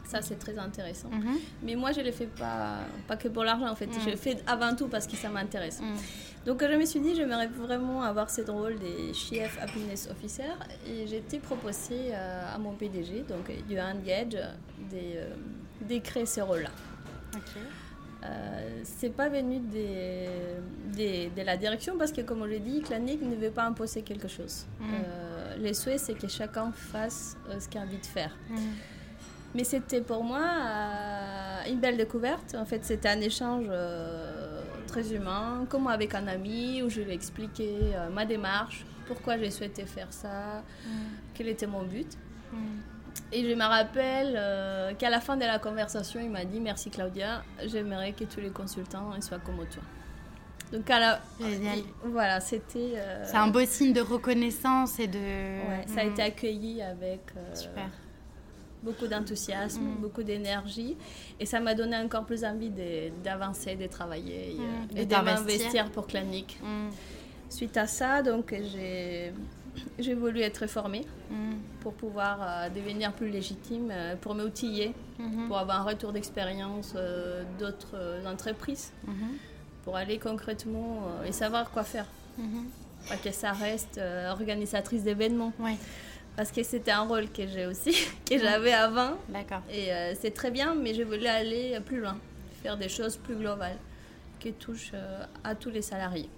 Ça, 0.03 0.21
c'est 0.21 0.35
très 0.37 0.57
intéressant. 0.57 1.09
Mhm. 1.09 1.37
Mais 1.63 1.75
moi, 1.75 1.91
je 1.91 2.01
ne 2.01 2.05
le 2.05 2.11
fais 2.11 2.25
pas, 2.25 2.79
pas 3.07 3.15
que 3.15 3.27
pour 3.27 3.43
l'argent, 3.43 3.69
en 3.69 3.75
fait. 3.75 3.89
Je 4.03 4.09
le 4.09 4.17
fais 4.17 4.37
avant 4.45 4.75
tout 4.75 4.87
parce 4.87 5.07
que 5.07 5.15
ça 5.15 5.29
m'intéresse. 5.29 5.81
Donc, 6.45 6.61
je 6.61 6.75
me 6.75 6.85
suis 6.85 6.99
dit, 6.99 7.15
j'aimerais 7.15 7.47
vraiment 7.47 8.01
avoir 8.01 8.29
ce 8.29 8.41
rôle 8.41 8.77
des 8.79 9.13
Chief 9.13 9.57
Happiness 9.61 10.09
Officer. 10.09 10.51
Et 10.87 11.07
j'ai 11.07 11.17
été 11.17 11.39
proposée 11.39 12.09
euh, 12.11 12.55
à 12.55 12.57
mon 12.57 12.73
PDG, 12.73 13.25
donc 13.29 13.51
Johan 13.69 13.95
Gage, 14.03 14.29
de, 14.29 14.37
euh, 14.93 15.29
d'écrire 15.81 16.27
ce 16.27 16.41
rôle-là. 16.41 16.71
Ok. 17.35 17.61
Euh, 18.23 18.81
c'est 18.83 19.09
pas 19.09 19.29
venu 19.29 19.59
de 19.59 21.43
la 21.43 21.57
direction 21.57 21.97
parce 21.97 22.11
que, 22.11 22.21
comme 22.21 22.41
on 22.41 22.45
l'a 22.45 22.59
dit, 22.59 22.81
Clanic 22.81 23.21
ne 23.21 23.35
veut 23.35 23.49
pas 23.49 23.65
imposer 23.65 24.03
quelque 24.03 24.27
chose. 24.27 24.65
Mm. 24.79 24.85
Euh, 24.93 25.57
le 25.57 25.73
souhait, 25.73 25.97
c'est 25.97 26.13
que 26.13 26.27
chacun 26.27 26.71
fasse 26.71 27.35
euh, 27.49 27.59
ce 27.59 27.67
qu'il 27.67 27.79
a 27.79 27.83
envie 27.83 27.97
de 27.97 28.05
faire. 28.05 28.35
Mm. 28.49 28.55
Mais 29.55 29.63
c'était 29.63 30.01
pour 30.01 30.23
moi 30.23 30.45
une 31.67 31.79
belle 31.79 31.97
découverte. 31.97 32.55
En 32.55 32.65
fait, 32.65 32.85
c'était 32.85 33.09
un 33.09 33.19
échange 33.19 33.65
très 34.87 35.13
humain, 35.13 35.65
comme 35.67 35.87
avec 35.87 36.15
un 36.15 36.25
ami, 36.27 36.81
où 36.81 36.89
je 36.89 37.01
lui 37.01 37.11
ai 37.11 37.13
expliqué 37.13 37.69
ma 38.13 38.23
démarche, 38.25 38.85
pourquoi 39.07 39.37
j'ai 39.37 39.51
souhaité 39.51 39.83
faire 39.85 40.07
ça, 40.11 40.63
Mm. 40.85 40.89
quel 41.33 41.47
était 41.49 41.67
mon 41.67 41.83
but. 41.83 42.17
Et 43.33 43.49
je 43.49 43.55
me 43.55 43.63
rappelle 43.63 44.33
euh, 44.37 44.93
qu'à 44.95 45.09
la 45.09 45.21
fin 45.21 45.37
de 45.37 45.45
la 45.45 45.57
conversation, 45.59 46.19
il 46.19 46.29
m'a 46.29 46.43
dit 46.45 46.59
Merci 46.59 46.89
Claudia, 46.89 47.43
j'aimerais 47.65 48.11
que 48.13 48.25
tous 48.25 48.41
les 48.41 48.49
consultants 48.49 49.09
soient 49.21 49.39
comme 49.39 49.57
toi. 49.57 49.83
Donc, 50.71 50.89
à 50.89 50.99
la... 50.99 51.19
Génial. 51.39 51.79
voilà, 52.05 52.39
c'était. 52.39 52.93
euh, 52.95 53.23
C'est 53.25 53.35
un 53.37 53.47
beau 53.47 53.65
signe 53.65 53.91
de 53.93 54.01
reconnaissance 54.01 54.99
et 54.99 55.07
de. 55.07 55.17
ouais, 55.19 55.85
ça 55.87 56.01
a 56.01 56.03
été 56.05 56.21
accueilli 56.21 56.81
avec 56.81 57.21
euh, 57.35 57.53
Super. 57.55 57.89
beaucoup 58.83 59.07
d'enthousiasme, 59.07 59.81
Mm. 59.81 59.95
beaucoup 60.01 60.23
d'énergie. 60.23 60.95
Et 61.39 61.45
ça 61.45 61.59
m'a 61.59 61.73
donné 61.75 61.97
encore 61.97 62.25
plus 62.25 62.45
envie 62.45 62.71
d'avancer, 63.23 63.75
de 63.75 63.87
travailler 63.87 64.51
et, 64.51 64.55
Mm. 64.55 64.61
euh, 64.61 64.95
Et 64.97 65.01
et 65.01 65.05
de 65.05 65.09
d'investir. 65.11 65.39
m'investir 65.41 65.91
pour 65.91 66.07
Clinique. 66.07 66.57
Mm. 66.63 66.89
Suite 67.49 67.75
à 67.75 67.87
ça, 67.87 68.21
donc, 68.21 68.53
j'ai 68.73 69.33
j'ai 69.99 70.13
voulu 70.13 70.41
être 70.41 70.67
formée 70.67 71.05
Mm. 71.29 71.53
pour 71.81 71.93
pouvoir 71.93 72.39
euh, 72.41 72.69
devenir 72.69 73.13
plus 73.13 73.29
légitime, 73.29 73.89
euh, 73.91 74.15
pour 74.15 74.35
m'outiller, 74.35 74.93
Mhm. 75.19 75.47
pour 75.47 75.57
avoir 75.57 75.81
un 75.81 75.83
retour 75.83 76.11
d'expérience 76.11 76.93
euh, 76.95 77.43
d'autres 77.59 77.95
entreprises, 78.27 78.91
Mhm. 79.07 79.37
pour 79.83 79.95
aller 79.95 80.17
concrètement 80.19 81.03
et 81.25 81.31
savoir 81.31 81.71
quoi 81.71 81.83
faire. 81.83 82.05
Mhm. 82.37 82.65
Pas 83.09 83.17
que 83.17 83.31
ça 83.31 83.51
reste 83.53 83.99
organisatrice 84.29 85.03
d'événements, 85.03 85.53
Ouais, 85.59 85.77
parce 86.35 86.51
que 86.51 86.61
c'était 86.63 86.91
un 86.91 87.01
rôle 87.03 87.29
que 87.31 87.47
j'ai 87.47 87.65
aussi, 87.65 87.91
que 88.29 88.37
j'avais 88.37 88.73
avant, 88.73 89.13
d'accord. 89.29 89.61
et 89.71 89.89
c'est 90.19 90.31
très 90.33 90.51
bien, 90.51 90.75
mais 90.75 90.93
je 90.93 91.01
voulais 91.03 91.29
aller 91.29 91.79
plus 91.85 91.99
loin, 91.99 92.17
faire 92.61 92.77
des 92.77 92.89
choses 92.89 93.17
plus 93.17 93.35
globales, 93.35 93.77
qui 94.39 94.53
touchent 94.53 94.93
à 95.43 95.55
tous 95.55 95.69
les 95.71 95.81
salariés. 95.81 96.29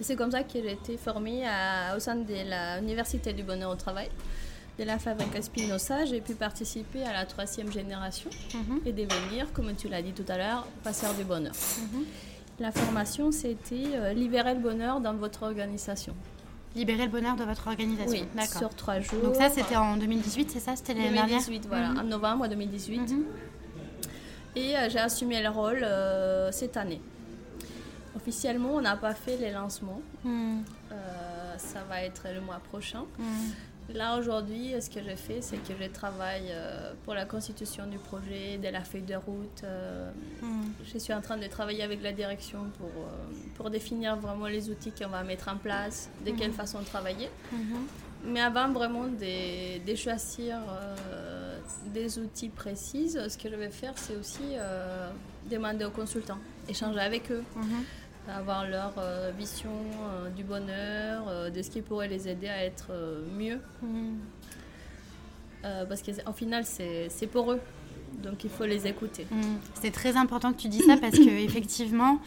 C'est 0.00 0.16
comme 0.16 0.30
ça 0.30 0.42
que 0.42 0.52
j'ai 0.54 0.72
été 0.72 0.96
formée 0.96 1.46
à- 1.46 1.96
au 1.96 2.00
sein 2.00 2.14
de 2.16 2.80
l'Université 2.80 3.32
du 3.32 3.42
bonheur 3.42 3.70
au 3.70 3.74
travail, 3.74 4.08
de 4.78 4.84
la 4.84 4.98
Fabrique 4.98 5.42
Spinoza. 5.42 6.04
J'ai 6.04 6.20
pu 6.20 6.34
participer 6.34 7.02
à 7.02 7.12
la 7.12 7.26
troisième 7.26 7.70
génération 7.72 8.30
Mhm. 8.54 8.80
et 8.86 8.92
devenir, 8.92 9.52
comme 9.52 9.74
tu 9.74 9.88
l'as 9.88 10.02
dit 10.02 10.12
tout 10.12 10.24
à 10.28 10.36
l'heure, 10.38 10.66
passeur 10.84 11.14
du 11.14 11.24
bonheur. 11.24 11.52
Mhm. 11.92 12.04
La 12.60 12.72
formation, 12.72 13.30
c'était 13.32 13.86
euh, 13.94 14.12
libérer 14.12 14.54
le 14.54 14.60
bonheur 14.60 15.00
dans 15.00 15.14
votre 15.14 15.42
organisation. 15.44 16.14
Libérer 16.76 17.04
le 17.06 17.10
bonheur 17.10 17.34
de 17.36 17.44
votre 17.44 17.66
organisation. 17.68 18.10
Oui, 18.10 18.24
d'accord. 18.36 18.58
sur 18.58 18.68
trois 18.74 19.00
jours. 19.00 19.20
Donc 19.22 19.34
ça, 19.36 19.48
c'était 19.48 19.76
en 19.76 19.96
2018, 19.96 20.50
c'est 20.50 20.60
ça 20.60 20.76
C'était 20.76 20.94
l'année 20.94 21.10
dernière 21.10 21.38
2018, 21.40 21.66
voilà, 21.66 21.88
Mhm. 21.90 21.98
en 21.98 22.04
novembre 22.04 22.46
2018. 22.48 22.98
Mhm. 23.10 23.24
Et 24.56 24.76
euh, 24.76 24.88
j'ai 24.90 24.98
assumé 24.98 25.42
le 25.42 25.48
rôle 25.50 25.80
euh, 25.82 26.50
cette 26.52 26.76
année. 26.76 27.00
Officiellement, 28.22 28.70
on 28.74 28.80
n'a 28.80 28.96
pas 28.96 29.14
fait 29.14 29.36
les 29.36 29.52
lancements. 29.52 30.02
Mhm. 30.24 30.64
Euh, 30.92 31.54
ça 31.58 31.80
va 31.88 32.02
être 32.02 32.24
le 32.34 32.40
mois 32.40 32.60
prochain. 32.70 33.04
Mhm. 33.18 33.94
Là, 33.94 34.18
aujourd'hui, 34.18 34.74
ce 34.82 34.90
que 34.90 35.00
j'ai 35.02 35.16
fait, 35.16 35.40
c'est 35.40 35.56
que 35.56 35.72
je 35.80 35.88
travaille 35.88 36.48
euh, 36.50 36.92
pour 37.04 37.14
la 37.14 37.24
constitution 37.24 37.86
du 37.86 37.96
projet, 37.98 38.58
de 38.58 38.68
la 38.68 38.82
feuille 38.82 39.08
de 39.14 39.14
route. 39.14 39.60
euh, 39.64 40.10
Mhm. 40.42 40.72
je 40.92 40.98
suis 40.98 41.14
en 41.14 41.22
train 41.26 41.38
de 41.38 41.46
travailler 41.46 41.82
avec 41.82 42.02
la 42.02 42.12
direction 42.12 42.60
pour, 42.78 42.90
pour 43.56 43.70
définir 43.70 44.16
vraiment 44.16 44.46
les 44.56 44.68
outils 44.68 44.92
qu'on 44.92 45.08
va 45.08 45.22
mettre 45.22 45.48
en 45.48 45.56
place, 45.56 46.10
de 46.26 46.32
quelle 46.32 46.52
façon 46.52 46.80
travailler. 46.82 47.30
Mais 48.24 48.40
avant 48.40 48.68
vraiment 48.72 49.04
de, 49.24 49.78
de 49.88 49.94
choisir 50.04 50.56
des 51.94 52.18
outils 52.18 52.48
précis, 52.62 53.10
ce 53.10 53.36
que 53.38 53.48
je 53.48 53.54
vais 53.54 53.70
faire, 53.70 53.94
c'est 53.96 54.16
aussi 54.16 54.48
demander 55.50 55.84
aux 55.86 55.90
consultants, 56.02 56.38
échanger 56.68 57.00
avec 57.00 57.30
eux. 57.30 57.44
Avoir 58.28 58.66
leur 58.68 58.92
euh, 58.98 59.30
vision 59.36 59.70
euh, 59.70 60.28
du 60.30 60.44
bonheur, 60.44 61.24
euh, 61.28 61.50
de 61.50 61.62
ce 61.62 61.70
qui 61.70 61.80
pourrait 61.82 62.08
les 62.08 62.28
aider 62.28 62.48
à 62.48 62.64
être 62.64 62.90
mieux. 63.38 63.60
Euh, 65.64 65.84
parce 65.86 66.02
qu'en 66.02 66.32
final, 66.32 66.64
c'est 66.64 67.26
pour 67.30 67.52
eux. 67.52 67.60
Donc 68.22 68.44
il 68.44 68.50
faut 68.50 68.64
les 68.64 68.86
écouter. 68.86 69.26
Mm. 69.30 69.42
C'est 69.74 69.90
très 69.90 70.16
important 70.16 70.52
que 70.52 70.58
tu 70.58 70.68
dis 70.68 70.80
ça 70.82 70.96
parce 70.96 71.16
que 71.16 71.28
effectivement, 71.44 72.18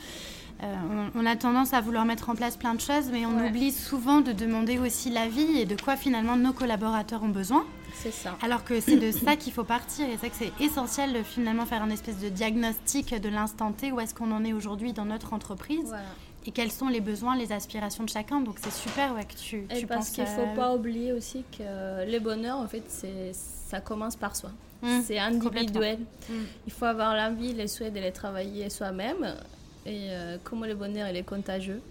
euh, 0.63 0.73
on, 1.15 1.21
on 1.21 1.25
a 1.25 1.35
tendance 1.35 1.73
à 1.73 1.81
vouloir 1.81 2.05
mettre 2.05 2.29
en 2.29 2.35
place 2.35 2.55
plein 2.55 2.73
de 2.75 2.81
choses, 2.81 3.09
mais 3.11 3.25
on 3.25 3.35
Ouais. 3.37 3.49
oublie 3.49 3.71
souvent 3.71 4.21
de 4.21 4.31
demander 4.31 4.77
aussi 4.77 5.09
l'avis 5.09 5.59
et 5.59 5.65
de 5.65 5.75
quoi 5.81 5.95
finalement 5.97 6.35
nos 6.37 6.53
collaborateurs 6.53 7.23
ont 7.23 7.29
besoin. 7.29 7.65
C'est 7.95 8.11
ça. 8.11 8.37
Alors 8.41 8.63
que 8.63 8.79
c'est 8.79 8.97
de 8.97 9.11
ça 9.11 9.35
qu'il 9.35 9.53
faut 9.53 9.63
partir 9.63 10.07
et 10.09 10.17
c'est 10.19 10.29
que 10.29 10.35
c'est 10.35 10.51
essentiel 10.59 11.13
de 11.13 11.23
finalement 11.23 11.65
faire 11.65 11.81
un 11.83 11.89
espèce 11.89 12.17
de 12.19 12.29
diagnostic 12.29 13.13
de 13.13 13.29
l'instant 13.29 13.71
T 13.71 13.91
où 13.91 13.99
est-ce 13.99 14.13
qu'on 14.13 14.31
en 14.31 14.43
est 14.43 14.53
aujourd'hui 14.53 14.93
dans 14.93 15.05
notre 15.05 15.33
entreprise 15.33 15.85
Voilà. 15.87 16.03
et 16.45 16.51
quels 16.51 16.71
sont 16.71 16.87
les 16.87 17.01
besoins, 17.01 17.35
les 17.35 17.51
aspirations 17.51 18.03
de 18.03 18.09
chacun. 18.09 18.41
Donc 18.41 18.55
c'est 18.63 18.73
super 18.73 19.13
ouais, 19.13 19.25
que 19.25 19.35
tu, 19.35 19.67
Et 19.69 19.79
tu 19.79 19.87
parce 19.87 20.09
qu'il 20.09 20.23
ne 20.23 20.29
faut 20.29 20.55
pas 20.55 20.73
oublier 20.75 21.13
aussi 21.13 21.43
que 21.57 22.09
le 22.11 22.19
bonheur, 22.19 22.57
en 22.57 22.67
fait, 22.67 22.83
c'est 22.87 23.31
ça 23.33 23.79
commence 23.81 24.15
par 24.15 24.35
soi. 24.35 24.51
Mm. 24.81 25.01
C'est 25.05 25.19
individuel. 25.19 25.99
Mm. 26.29 26.33
Il 26.67 26.73
faut 26.73 26.85
avoir 26.85 27.15
l'envie, 27.15 27.53
les 27.53 27.67
souhaits 27.67 27.93
de 27.93 27.99
les 27.99 28.11
travailler 28.11 28.69
soi-même. 28.69 29.35
Et 29.85 30.09
euh, 30.11 30.37
comme 30.43 30.65
le 30.65 30.75
bonheur 30.75 31.07
il 31.09 31.15
est 31.17 31.23
contagieux, 31.23 31.81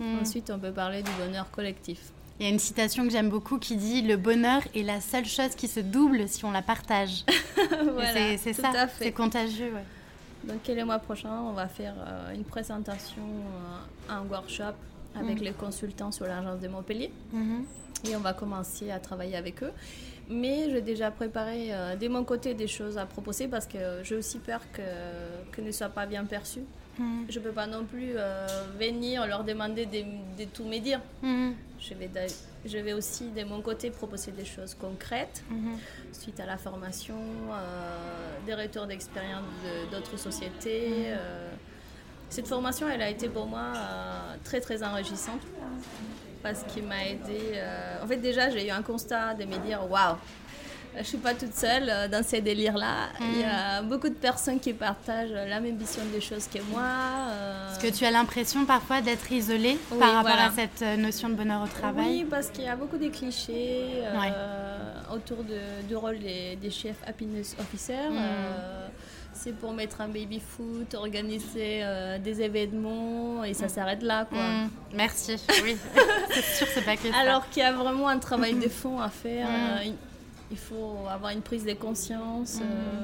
Mm. 0.00 0.18
ensuite 0.22 0.50
on 0.50 0.58
peut 0.58 0.72
parler 0.72 1.02
du 1.04 1.10
bonheur 1.12 1.48
collectif. 1.52 2.00
Il 2.40 2.46
y 2.46 2.48
a 2.48 2.52
une 2.52 2.58
citation 2.58 3.04
que 3.04 3.10
j'aime 3.10 3.28
beaucoup 3.30 3.58
qui 3.58 3.76
dit 3.76 4.02
Le 4.02 4.16
bonheur 4.16 4.62
est 4.74 4.82
la 4.82 5.00
seule 5.00 5.24
chose 5.26 5.54
qui 5.54 5.68
se 5.68 5.80
double 5.80 6.28
si 6.28 6.44
on 6.44 6.50
la 6.50 6.62
partage. 6.62 7.24
Voilà, 7.92 8.36
c'est 8.38 8.52
ça, 8.52 8.72
c'est 8.98 9.12
contagieux. 9.12 9.72
ouais. 9.72 9.84
Donc 10.52 10.66
le 10.68 10.84
mois 10.84 10.98
prochain, 10.98 11.30
on 11.48 11.52
va 11.52 11.68
faire 11.68 11.94
euh, 12.06 12.34
une 12.34 12.44
présentation, 12.44 13.22
euh, 13.22 14.12
un 14.12 14.22
workshop 14.24 14.74
avec 15.18 15.40
Mm. 15.40 15.44
les 15.44 15.52
consultants 15.52 16.10
sur 16.12 16.26
l'agence 16.26 16.60
de 16.60 16.68
Montpellier. 16.68 17.10
Mhm. 17.32 17.64
Et 18.10 18.16
on 18.16 18.20
va 18.20 18.32
commencer 18.34 18.90
à 18.90 18.98
travailler 18.98 19.36
avec 19.36 19.62
eux. 19.62 19.72
Mais 20.28 20.68
j'ai 20.70 20.82
déjà 20.82 21.10
préparé 21.10 21.68
euh, 21.72 21.96
de 21.96 22.08
mon 22.08 22.24
côté 22.24 22.52
des 22.54 22.66
choses 22.66 22.98
à 22.98 23.06
proposer 23.06 23.46
parce 23.48 23.66
que 23.66 23.78
j'ai 24.02 24.16
aussi 24.16 24.38
peur 24.38 24.60
que, 24.72 24.82
que 25.52 25.60
ne 25.62 25.70
soit 25.70 25.88
pas 25.88 26.04
bien 26.04 26.24
perçu. 26.24 26.60
Mhm. 26.98 27.26
Je 27.28 27.38
ne 27.38 27.44
peux 27.44 27.52
pas 27.52 27.66
non 27.66 27.84
plus 27.84 28.12
euh, 28.16 28.46
venir 28.78 29.26
leur 29.26 29.42
demander 29.44 29.86
de, 29.86 30.02
de 30.38 30.44
tout 30.48 30.64
me 30.64 30.78
dire. 30.78 31.00
Je 31.22 31.94
vais, 31.94 32.08
d'a- 32.08 32.26
je 32.64 32.78
vais 32.78 32.92
aussi 32.92 33.30
de 33.30 33.44
mon 33.44 33.60
côté 33.60 33.90
proposer 33.90 34.32
des 34.32 34.44
choses 34.44 34.74
concrètes 34.74 35.42
Mhm. 35.50 35.76
suite 36.12 36.38
à 36.40 36.46
la 36.46 36.56
formation, 36.56 37.14
euh, 37.52 38.36
des 38.46 38.54
retours 38.54 38.86
d'expérience 38.86 39.44
de- 39.64 39.90
d'autres 39.94 40.16
sociétés. 40.18 41.06
euh. 41.08 41.50
Cette 42.30 42.48
formation, 42.48 42.88
elle 42.88 43.02
a 43.02 43.10
été 43.10 43.28
pour 43.28 43.46
moi 43.46 43.72
très 44.44 44.60
très 44.60 44.82
enrichissante 44.82 45.40
parce 46.42 46.62
qu'il 46.64 46.84
m'a 46.84 47.06
aidé. 47.06 47.60
En 48.02 48.06
fait, 48.06 48.16
déjà, 48.16 48.50
j'ai 48.50 48.66
eu 48.66 48.70
un 48.70 48.82
constat 48.82 49.34
de 49.34 49.44
me 49.44 49.56
dire 49.58 49.80
waouh, 49.88 50.16
je 50.98 51.02
suis 51.04 51.18
pas 51.18 51.34
toute 51.34 51.54
seule 51.54 51.88
euh, 51.88 52.08
dans 52.08 52.22
ces 52.24 52.40
délires-là. 52.40 53.08
Il 53.20 53.40
y 53.40 53.44
a 53.44 53.82
beaucoup 53.82 54.08
de 54.08 54.14
personnes 54.14 54.60
qui 54.60 54.72
partagent 54.72 55.30
la 55.32 55.60
même 55.60 55.76
vision 55.76 56.02
des 56.12 56.20
choses 56.20 56.46
que 56.52 56.58
moi. 56.70 56.82
euh. 57.30 57.72
Est-ce 57.72 57.80
que 57.80 57.92
tu 57.96 58.04
as 58.04 58.10
l'impression 58.10 58.64
parfois 58.64 59.00
d'être 59.00 59.30
isolée 59.32 59.78
Oui, 59.90 59.98
par 59.98 60.12
rapport 60.14 60.30
voilà. 60.32 60.46
à 60.46 60.50
cette 60.52 60.82
euh, 60.82 60.96
notion 60.96 61.28
de 61.28 61.34
bonheur 61.34 61.62
au 61.62 61.66
travail? 61.66 62.06
Oui, 62.08 62.26
parce 62.28 62.48
qu'il 62.50 62.64
y 62.64 62.68
a 62.68 62.76
beaucoup 62.76 62.96
de 62.98 63.08
clichés 63.08 64.02
euh, 64.02 65.14
autour 65.14 65.38
de- 65.44 65.86
du 65.88 65.96
rôle 65.96 66.18
des, 66.18 66.56
des 66.56 66.70
chefs 66.70 66.96
happiness 67.06 67.56
officers. 67.60 68.10
Mm. 68.10 68.16
Euh, 68.18 68.86
c'est 69.36 69.52
pour 69.52 69.72
mettre 69.72 70.00
un 70.00 70.06
baby 70.06 70.40
foot, 70.40 70.94
organiser 70.94 71.80
euh, 71.82 72.18
des 72.18 72.40
événements 72.40 73.42
et 73.42 73.52
ça 73.52 73.68
s'arrête 73.68 74.02
là. 74.02 74.26
Quoi. 74.26 74.38
Mm. 74.38 74.70
Merci. 74.94 75.36
Oui, 75.64 75.76
c'est 76.30 76.42
sûr, 76.56 76.66
c'est 76.72 76.84
pas 76.84 76.96
que 76.96 77.10
ça. 77.10 77.16
Alors 77.18 77.48
qu'il 77.50 77.62
y 77.62 77.66
a 77.66 77.72
vraiment 77.72 78.08
un 78.08 78.18
travail 78.18 78.54
de 78.54 78.68
fond 78.68 79.00
à 79.00 79.08
faire. 79.08 79.48
Mm. 79.48 79.52
euh, 79.88 79.90
il- 80.50 80.56
faut 80.58 80.96
avoir 81.10 81.32
une 81.32 81.42
prise 81.42 81.64
de 81.64 81.74
conscience. 81.74 82.56
Mm. 82.56 82.62
euh, 82.62 83.02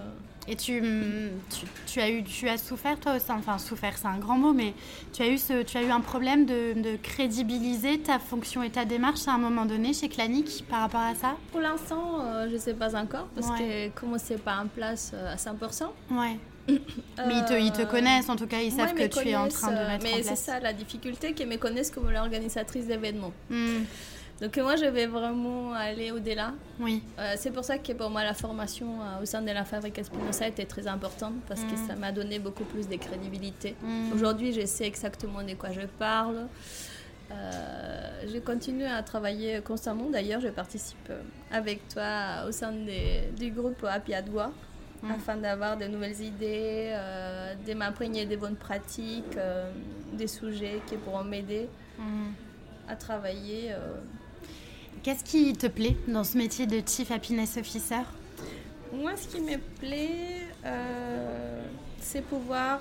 Et 0.49 0.57
tu, 0.57 0.81
mm, 0.81 1.31
tu, 1.51 1.67
tu 1.87 2.01
as 2.01 2.11
eu, 2.11 2.25
tu 2.25 2.49
as 2.49 2.57
souffert 2.59 2.99
toi 2.99 3.15
aussi, 3.17 3.27
enfin 3.31 3.59
souffert, 3.59 3.97
c'est 3.99 4.07
un 4.09 4.19
grand 4.19 4.39
mot, 4.39 4.53
mais 4.53 4.73
tu 5.13 5.23
as 5.23 5.29
eu 5.29 5.37
ce, 5.39 5.63
tu 5.63 5.77
as 5.77 5.83
eu 5.83 5.91
un 5.91 6.01
problème 6.01 6.47
de, 6.47 6.73
de 6.81 6.97
crédibiliser 6.97 7.99
ta 8.01 8.19
fonction 8.19 8.63
et 8.63 8.71
ta 8.71 8.85
démarche 8.85 9.29
à 9.29 9.33
un 9.35 9.39
moment 9.39 9.67
donné 9.67 9.93
chez 9.93 10.09
Clanic 10.09 10.65
par 10.69 10.81
rapport 10.81 11.03
à 11.03 11.15
ça? 11.15 11.37
Pour 11.53 11.61
l'instant, 11.61 12.21
euh, 12.21 12.49
je 12.49 12.55
ne 12.55 12.59
sais 12.59 12.75
pas 12.75 12.97
encore 12.97 13.27
parce 13.35 13.49
Ouais. 13.51 13.93
que 13.95 14.01
comme 14.01 14.19
c'est 14.19 14.43
pas 14.43 14.57
en 14.59 14.67
place 14.67 15.13
euh, 15.15 15.35
à 15.35 15.37
100%. 15.37 15.85
Ouais. 16.11 16.37
Mais 16.69 17.35
ils 17.35 17.45
te, 17.47 17.53
ils 17.61 17.73
te 17.73 17.83
connaissent, 17.83 18.29
en 18.29 18.37
tout 18.37 18.47
cas, 18.47 18.61
ils 18.61 18.71
savent 18.73 18.95
Ouais, 18.95 19.09
que 19.09 19.21
tu 19.21 19.29
es 19.29 19.37
en 19.37 19.49
train 19.49 19.71
de 19.73 19.77
mettre 19.77 20.05
mais 20.05 20.13
en 20.15 20.17
c'est 20.19 20.23
place. 20.23 20.41
ça 20.41 20.61
la 20.61 20.73
difficulté, 20.73 21.33
qu'ils 21.35 21.49
me 21.49 21.57
connaissent 21.57 21.91
comme 21.91 22.11
l'organisatrice 22.11 22.87
d'événements. 22.87 23.33
Mm. 23.51 23.83
Donc 24.41 24.57
moi, 24.57 24.75
je 24.77 24.87
vais 24.87 25.07
vraiment 25.07 25.75
aller 25.75 26.11
au-delà. 26.13 26.53
Oui. 26.79 27.03
Euh, 27.19 27.35
c'est 27.37 27.51
pour 27.51 27.63
ça 27.65 27.77
que 27.79 27.93
pour 27.93 28.09
moi, 28.09 28.25
la 28.25 28.33
formation 28.33 29.01
euh, 29.03 29.23
au 29.23 29.27
sein 29.27 29.43
de 29.43 29.51
la 29.51 29.65
Fabrique 29.67 29.99
Espinosa 29.99 30.49
était 30.49 30.65
très 30.65 30.87
importante 30.87 31.35
parce 31.47 31.61
que 31.61 31.75
Mm. 31.75 31.87
ça 31.89 31.95
m'a 31.97 32.11
donné 32.11 32.39
beaucoup 32.39 32.65
plus 32.65 32.89
de 32.89 32.97
crédibilité. 32.97 33.77
Mm. 33.83 34.13
Aujourd'hui, 34.15 34.53
je 34.55 34.65
sais 34.65 34.87
exactement 34.87 35.43
de 35.43 35.55
quoi 35.55 35.71
je 35.73 35.83
parle. 35.99 36.49
Euh, 37.31 38.23
je 38.33 38.39
continue 38.39 38.85
à 38.87 39.03
travailler 39.03 39.61
constamment. 39.61 40.09
D'ailleurs, 40.11 40.41
je 40.41 40.49
participe 40.49 41.09
euh, 41.11 41.21
avec 41.53 41.87
toi 41.89 42.47
au 42.49 42.51
sein 42.53 42.73
des- 42.73 43.31
du 43.39 43.51
groupe 43.51 43.85
Happy 43.85 44.13
Mm. 45.03 45.11
afin 45.13 45.37
d'avoir 45.37 45.77
de 45.79 45.85
nouvelles 45.87 46.21
idées, 46.21 46.91
euh, 46.93 47.55
de 47.67 47.73
m'imprégner 47.75 48.27
des 48.27 48.37
bonnes 48.37 48.57
pratiques, 48.57 49.37
euh, 49.37 49.71
des 50.15 50.27
sujets 50.27 50.81
qui 50.87 50.97
pourront 50.97 51.25
m'aider 51.25 51.69
à 52.89 52.97
travailler. 52.97 53.73
Qu'est-ce 55.03 55.25
qui 55.25 55.55
te 55.55 55.67
plaît 55.67 55.97
dans 56.09 56.25
ce 56.25 56.37
métier 56.37 56.67
de 56.67 56.83
Chief 56.87 57.11
Happiness 57.11 57.57
Officer 57.57 58.03
Moi, 58.93 59.13
ce 59.17 59.29
qui 59.29 59.41
me 59.41 59.57
plaît, 59.79 60.47
c'est 62.01 62.21
pouvoir 62.21 62.81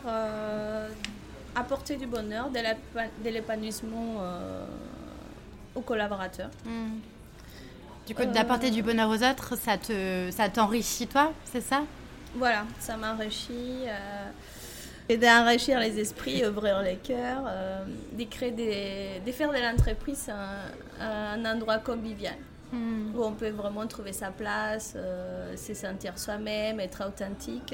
apporter 1.56 1.96
du 1.96 2.08
bonheur, 2.08 2.50
de 2.50 3.30
l'épanouissement 3.30 4.22
aux 5.76 5.82
collaborateurs. 5.82 6.50
Hmm. 6.66 7.00
Du 8.06 8.16
coup, 8.16 8.26
d'apporter 8.26 8.72
du 8.72 8.82
bonheur 8.82 9.10
aux 9.10 9.24
autres, 9.24 9.56
ça 9.58 9.78
te, 9.78 10.30
ça 10.32 10.50
t'enrichit 10.50 11.08
toi, 11.08 11.32
c'est 11.46 11.62
ça? 11.62 11.84
Voilà, 12.36 12.66
ça 12.80 12.98
m'enrichit. 12.98 13.86
Euh, 15.10 15.14
et 15.14 15.18
d'enrichir 15.18 15.80
les 15.80 16.00
esprits, 16.00 16.46
ouvrir 16.46 16.82
les 16.82 16.98
cœurs, 16.98 17.44
euh, 17.48 17.84
de, 18.14 18.24
créer 18.26 18.52
des, 18.52 19.22
de 19.26 19.32
faire 19.32 19.52
de 19.52 19.58
l'entreprise 19.58 20.30
un, 21.00 21.46
endroit 21.46 21.80
convivial. 21.80 22.36
Hmm. 22.72 23.16
Où 23.16 23.24
on 23.24 23.32
peut 23.32 23.50
vraiment 23.50 23.88
trouver 23.88 24.14
sa 24.14 24.30
place, 24.30 24.94
euh, 24.96 25.56
se 25.58 25.74
sentir 25.74 26.20
soi-même, 26.20 26.80
être 26.80 27.04
authentique 27.08 27.74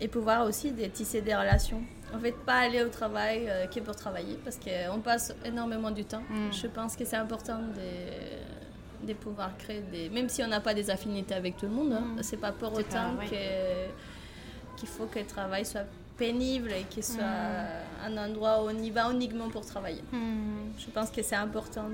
et 0.00 0.06
pouvoir 0.06 0.46
aussi 0.46 0.72
tisser 0.92 1.22
des 1.22 1.34
relations. 1.34 1.82
En 2.14 2.20
fait, 2.20 2.36
pas 2.46 2.58
aller 2.58 2.82
au 2.84 2.88
travail 2.88 3.48
euh, 3.48 3.64
est 3.64 3.80
pour 3.80 3.96
travailler 3.96 4.38
parce 4.44 4.58
qu'on 4.58 5.00
passe 5.00 5.34
énormément 5.44 5.90
du 5.90 6.04
temps. 6.04 6.22
Hmm. 6.30 6.52
Je 6.52 6.68
pense 6.68 6.94
que 6.94 7.04
c'est 7.04 7.16
important 7.16 7.58
de, 7.58 9.06
de, 9.08 9.12
pouvoir 9.14 9.56
créer 9.56 9.80
des. 9.80 10.08
Même 10.08 10.28
si 10.28 10.44
on 10.44 10.46
n'a 10.46 10.60
pas 10.60 10.74
des 10.74 10.90
affinités 10.90 11.34
avec 11.34 11.56
tout 11.56 11.66
le 11.66 11.72
monde, 11.72 11.92
hein, 11.92 12.04
hmm. 12.16 12.22
c'est 12.22 12.36
pas 12.36 12.52
pour 12.52 12.72
autant 12.74 13.16
qu'il 13.26 14.88
faut 14.88 15.06
que 15.06 15.18
le 15.18 15.26
travail 15.26 15.64
soit 15.64 15.86
pénible 16.16 16.70
et 16.72 16.84
qu'il 16.88 17.04
soit 17.04 17.22
hmm. 17.22 18.06
un 18.06 18.16
endroit 18.28 18.62
où 18.62 18.68
on 18.68 18.82
y 18.82 18.90
va 18.90 19.10
uniquement 19.10 19.48
pour 19.48 19.64
travailler. 19.66 20.02
Je 20.12 20.90
pense 20.90 21.10
que 21.10 21.22
c'est 21.22 21.36
important 21.36 21.86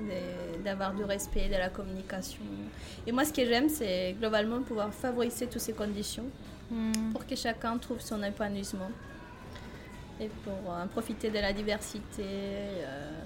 d'avoir 0.63 0.93
du 0.93 1.03
respect, 1.03 1.47
de 1.47 1.55
la 1.57 1.69
communication. 1.69 2.41
Et 3.05 3.11
moi, 3.11 3.25
ce 3.25 3.33
que 3.33 3.45
j'aime, 3.45 3.69
c'est 3.69 4.15
globalement 4.19 4.61
pouvoir 4.61 4.93
favoriser 4.93 5.47
toutes 5.47 5.61
ces 5.61 5.73
conditions 5.73 6.25
pour 7.11 7.25
que 7.25 7.35
chacun 7.35 7.77
trouve 7.77 7.99
son 7.99 8.23
épanouissement 8.23 8.91
et 10.19 10.29
pour 10.43 10.73
euh, 10.73 10.85
profiter 10.85 11.29
de 11.29 11.39
la 11.39 11.51
diversité, 11.51 12.23
euh, 12.23 13.21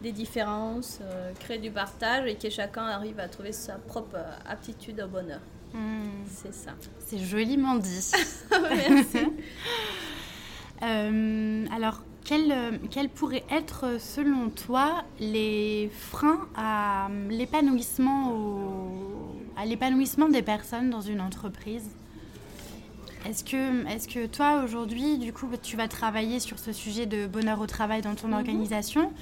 des 0.00 0.12
différences, 0.12 0.98
euh, 1.02 1.32
créer 1.40 1.58
du 1.58 1.70
partage 1.70 2.26
et 2.28 2.36
que 2.36 2.50
chacun 2.50 2.84
arrive 2.84 3.18
à 3.18 3.28
trouver 3.28 3.52
sa 3.52 3.74
propre 3.74 4.18
aptitude 4.46 5.00
au 5.00 5.08
bonheur. 5.08 5.40
Hmm. 5.72 6.24
C'est 6.26 6.54
ça. 6.54 6.72
C'est 7.06 7.18
joliment 7.18 7.76
dit. 7.76 8.12
Merci. 8.50 9.18
alors, 10.82 12.02
quels, 12.24 12.80
quels, 12.90 13.08
pourraient 13.08 13.44
être, 13.50 13.98
selon 14.00 14.50
toi, 14.50 15.04
les 15.20 15.90
freins 15.92 16.48
à 16.56 17.08
l'épanouissement 17.30 18.32
des 20.28 20.42
personnes 20.42 20.90
dans 20.90 21.00
une 21.00 21.20
entreprise? 21.20 21.90
Est-ce 23.28 23.44
que, 23.44 23.86
est 23.88 24.06
que 24.12 24.26
toi, 24.26 24.62
aujourd'hui, 24.64 25.18
du 25.18 25.32
coup, 25.32 25.48
tu 25.62 25.76
vas 25.76 25.88
travailler 25.88 26.40
sur 26.40 26.58
ce 26.58 26.72
sujet 26.72 27.06
de 27.06 27.26
bonheur 27.26 27.60
au 27.60 27.66
travail 27.66 28.02
dans 28.02 28.14
ton 28.14 28.28
mhm. 28.28 28.34
organisation 28.34 29.12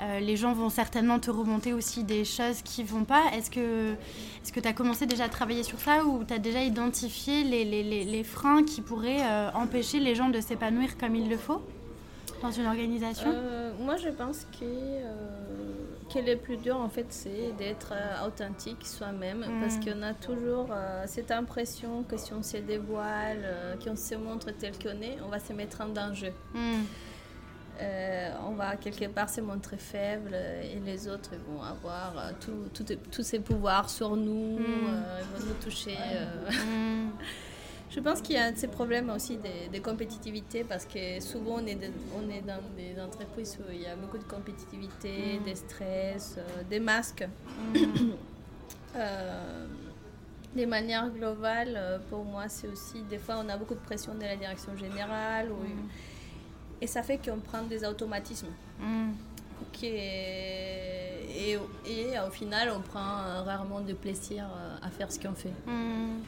euh, 0.00 0.20
Les 0.20 0.36
gens 0.36 0.52
vont 0.52 0.70
certainement 0.70 1.20
te 1.20 1.30
remonter 1.30 1.72
aussi 1.72 2.02
des 2.02 2.24
choses 2.24 2.62
qui 2.62 2.82
ne 2.82 2.88
vont 2.88 3.04
pas. 3.04 3.22
Est-ce 3.32 3.50
que 3.50 3.94
tu 4.52 4.58
est 4.58 4.66
as 4.66 4.72
commencé 4.72 5.06
déjà 5.06 5.24
à 5.24 5.28
travailler 5.28 5.62
sur 5.62 5.78
ça 5.78 6.04
ou 6.04 6.24
tu 6.24 6.34
as 6.34 6.38
déjà 6.38 6.62
identifié 6.62 7.44
les, 7.44 7.64
les, 7.64 8.04
les, 8.04 8.24
freins 8.24 8.64
qui 8.64 8.80
pourraient 8.80 9.22
euh, 9.22 9.50
empêcher 9.54 10.00
les 10.00 10.14
gens 10.14 10.30
de 10.30 10.40
s'épanouir 10.40 10.98
comme 10.98 11.14
il 11.14 11.28
le 11.28 11.36
faut 11.36 11.62
dans 12.42 12.50
une 12.50 12.66
organisation? 12.66 13.30
Euh, 13.32 13.70
Moi, 13.80 13.96
je 13.96 14.08
pense 14.08 14.46
que 14.58 14.64
que 16.14 16.20
le 16.20 16.36
plus 16.36 16.56
dur, 16.56 16.76
en 16.76 16.88
fait, 16.88 17.06
c'est 17.08 17.52
d'être 17.58 17.92
euh, 17.92 18.26
authentique 18.26 18.86
soi-même 18.86 19.40
mm. 19.40 19.60
parce 19.60 19.76
qu'on 19.78 20.02
a 20.02 20.14
toujours 20.14 20.68
euh, 20.70 21.02
cette 21.06 21.32
impression 21.32 22.04
que 22.04 22.16
si 22.16 22.32
on 22.32 22.42
se 22.42 22.58
dévoile, 22.58 23.42
euh, 23.42 23.74
qu'on 23.76 23.96
se 23.96 24.14
montre 24.14 24.52
tel 24.52 24.78
qu'on 24.78 25.02
est, 25.02 25.18
on 25.24 25.28
va 25.28 25.40
se 25.40 25.52
mettre 25.52 25.80
en 25.80 25.88
danger. 25.88 26.32
Mm. 26.54 26.82
on 28.46 28.52
va 28.52 28.76
quelque 28.76 29.06
part 29.06 29.28
se 29.28 29.40
montrer 29.40 29.76
faible 29.76 30.34
et 30.34 30.78
les 30.86 31.08
autres 31.08 31.32
vont 31.48 31.60
avoir 31.62 32.12
tous 33.10 33.22
ces 33.22 33.40
pouvoirs 33.40 33.90
sur 33.90 34.14
nous, 34.16 34.58
mm. 34.58 35.02
ils 35.20 35.40
vont 35.40 35.46
nous 35.48 35.62
toucher. 35.62 35.96
Je 37.94 38.00
pense 38.00 38.20
qu'il 38.20 38.34
y 38.34 38.38
a 38.38 38.52
ces 38.56 38.66
problèmes 38.66 39.08
aussi 39.10 39.38
de, 39.72 39.78
compétitivité 39.78 40.64
parce 40.64 40.84
que 40.84 41.20
souvent 41.20 41.60
on 41.62 41.66
est, 41.66 41.78
on 42.16 42.28
est 42.28 42.40
dans 42.40 42.60
des 42.76 43.00
entreprises 43.00 43.56
où 43.60 43.70
il 43.72 43.82
y 43.82 43.86
a 43.86 43.94
beaucoup 43.94 44.18
de 44.18 44.24
compétitivité, 44.24 45.38
mm. 45.38 45.44
des 45.44 45.54
stress, 45.54 46.34
euh, 46.38 46.62
des 46.68 46.80
masques. 46.80 47.28
Mm. 47.72 47.76
euh, 48.96 49.66
de 50.56 50.64
manière 50.64 51.08
globale, 51.10 51.74
euh, 51.76 51.98
pour 52.10 52.24
moi, 52.24 52.48
c'est 52.48 52.66
aussi 52.66 53.02
des 53.08 53.18
fois 53.18 53.36
on 53.44 53.48
a 53.48 53.56
beaucoup 53.56 53.74
de 53.74 53.80
pression 53.80 54.14
de 54.14 54.22
la 54.22 54.36
direction 54.36 54.76
générale 54.76 55.50
mm. 55.50 55.88
et 56.80 56.88
ça 56.88 57.04
fait 57.04 57.18
qu'on 57.18 57.38
prend 57.38 57.62
des 57.62 57.84
automatismes. 57.84 58.48
Qui 59.72 59.86
et, 59.86 61.58
et, 61.86 62.18
au 62.26 62.30
final, 62.30 62.72
on 62.76 62.80
prend 62.80 63.44
rarement 63.44 63.80
de 63.80 63.92
plaisir 63.92 64.44
euh, 64.44 64.86
à 64.86 64.90
faire 64.90 65.10
ce 65.10 65.18
qu'on 65.18 65.34
fait. 65.34 65.52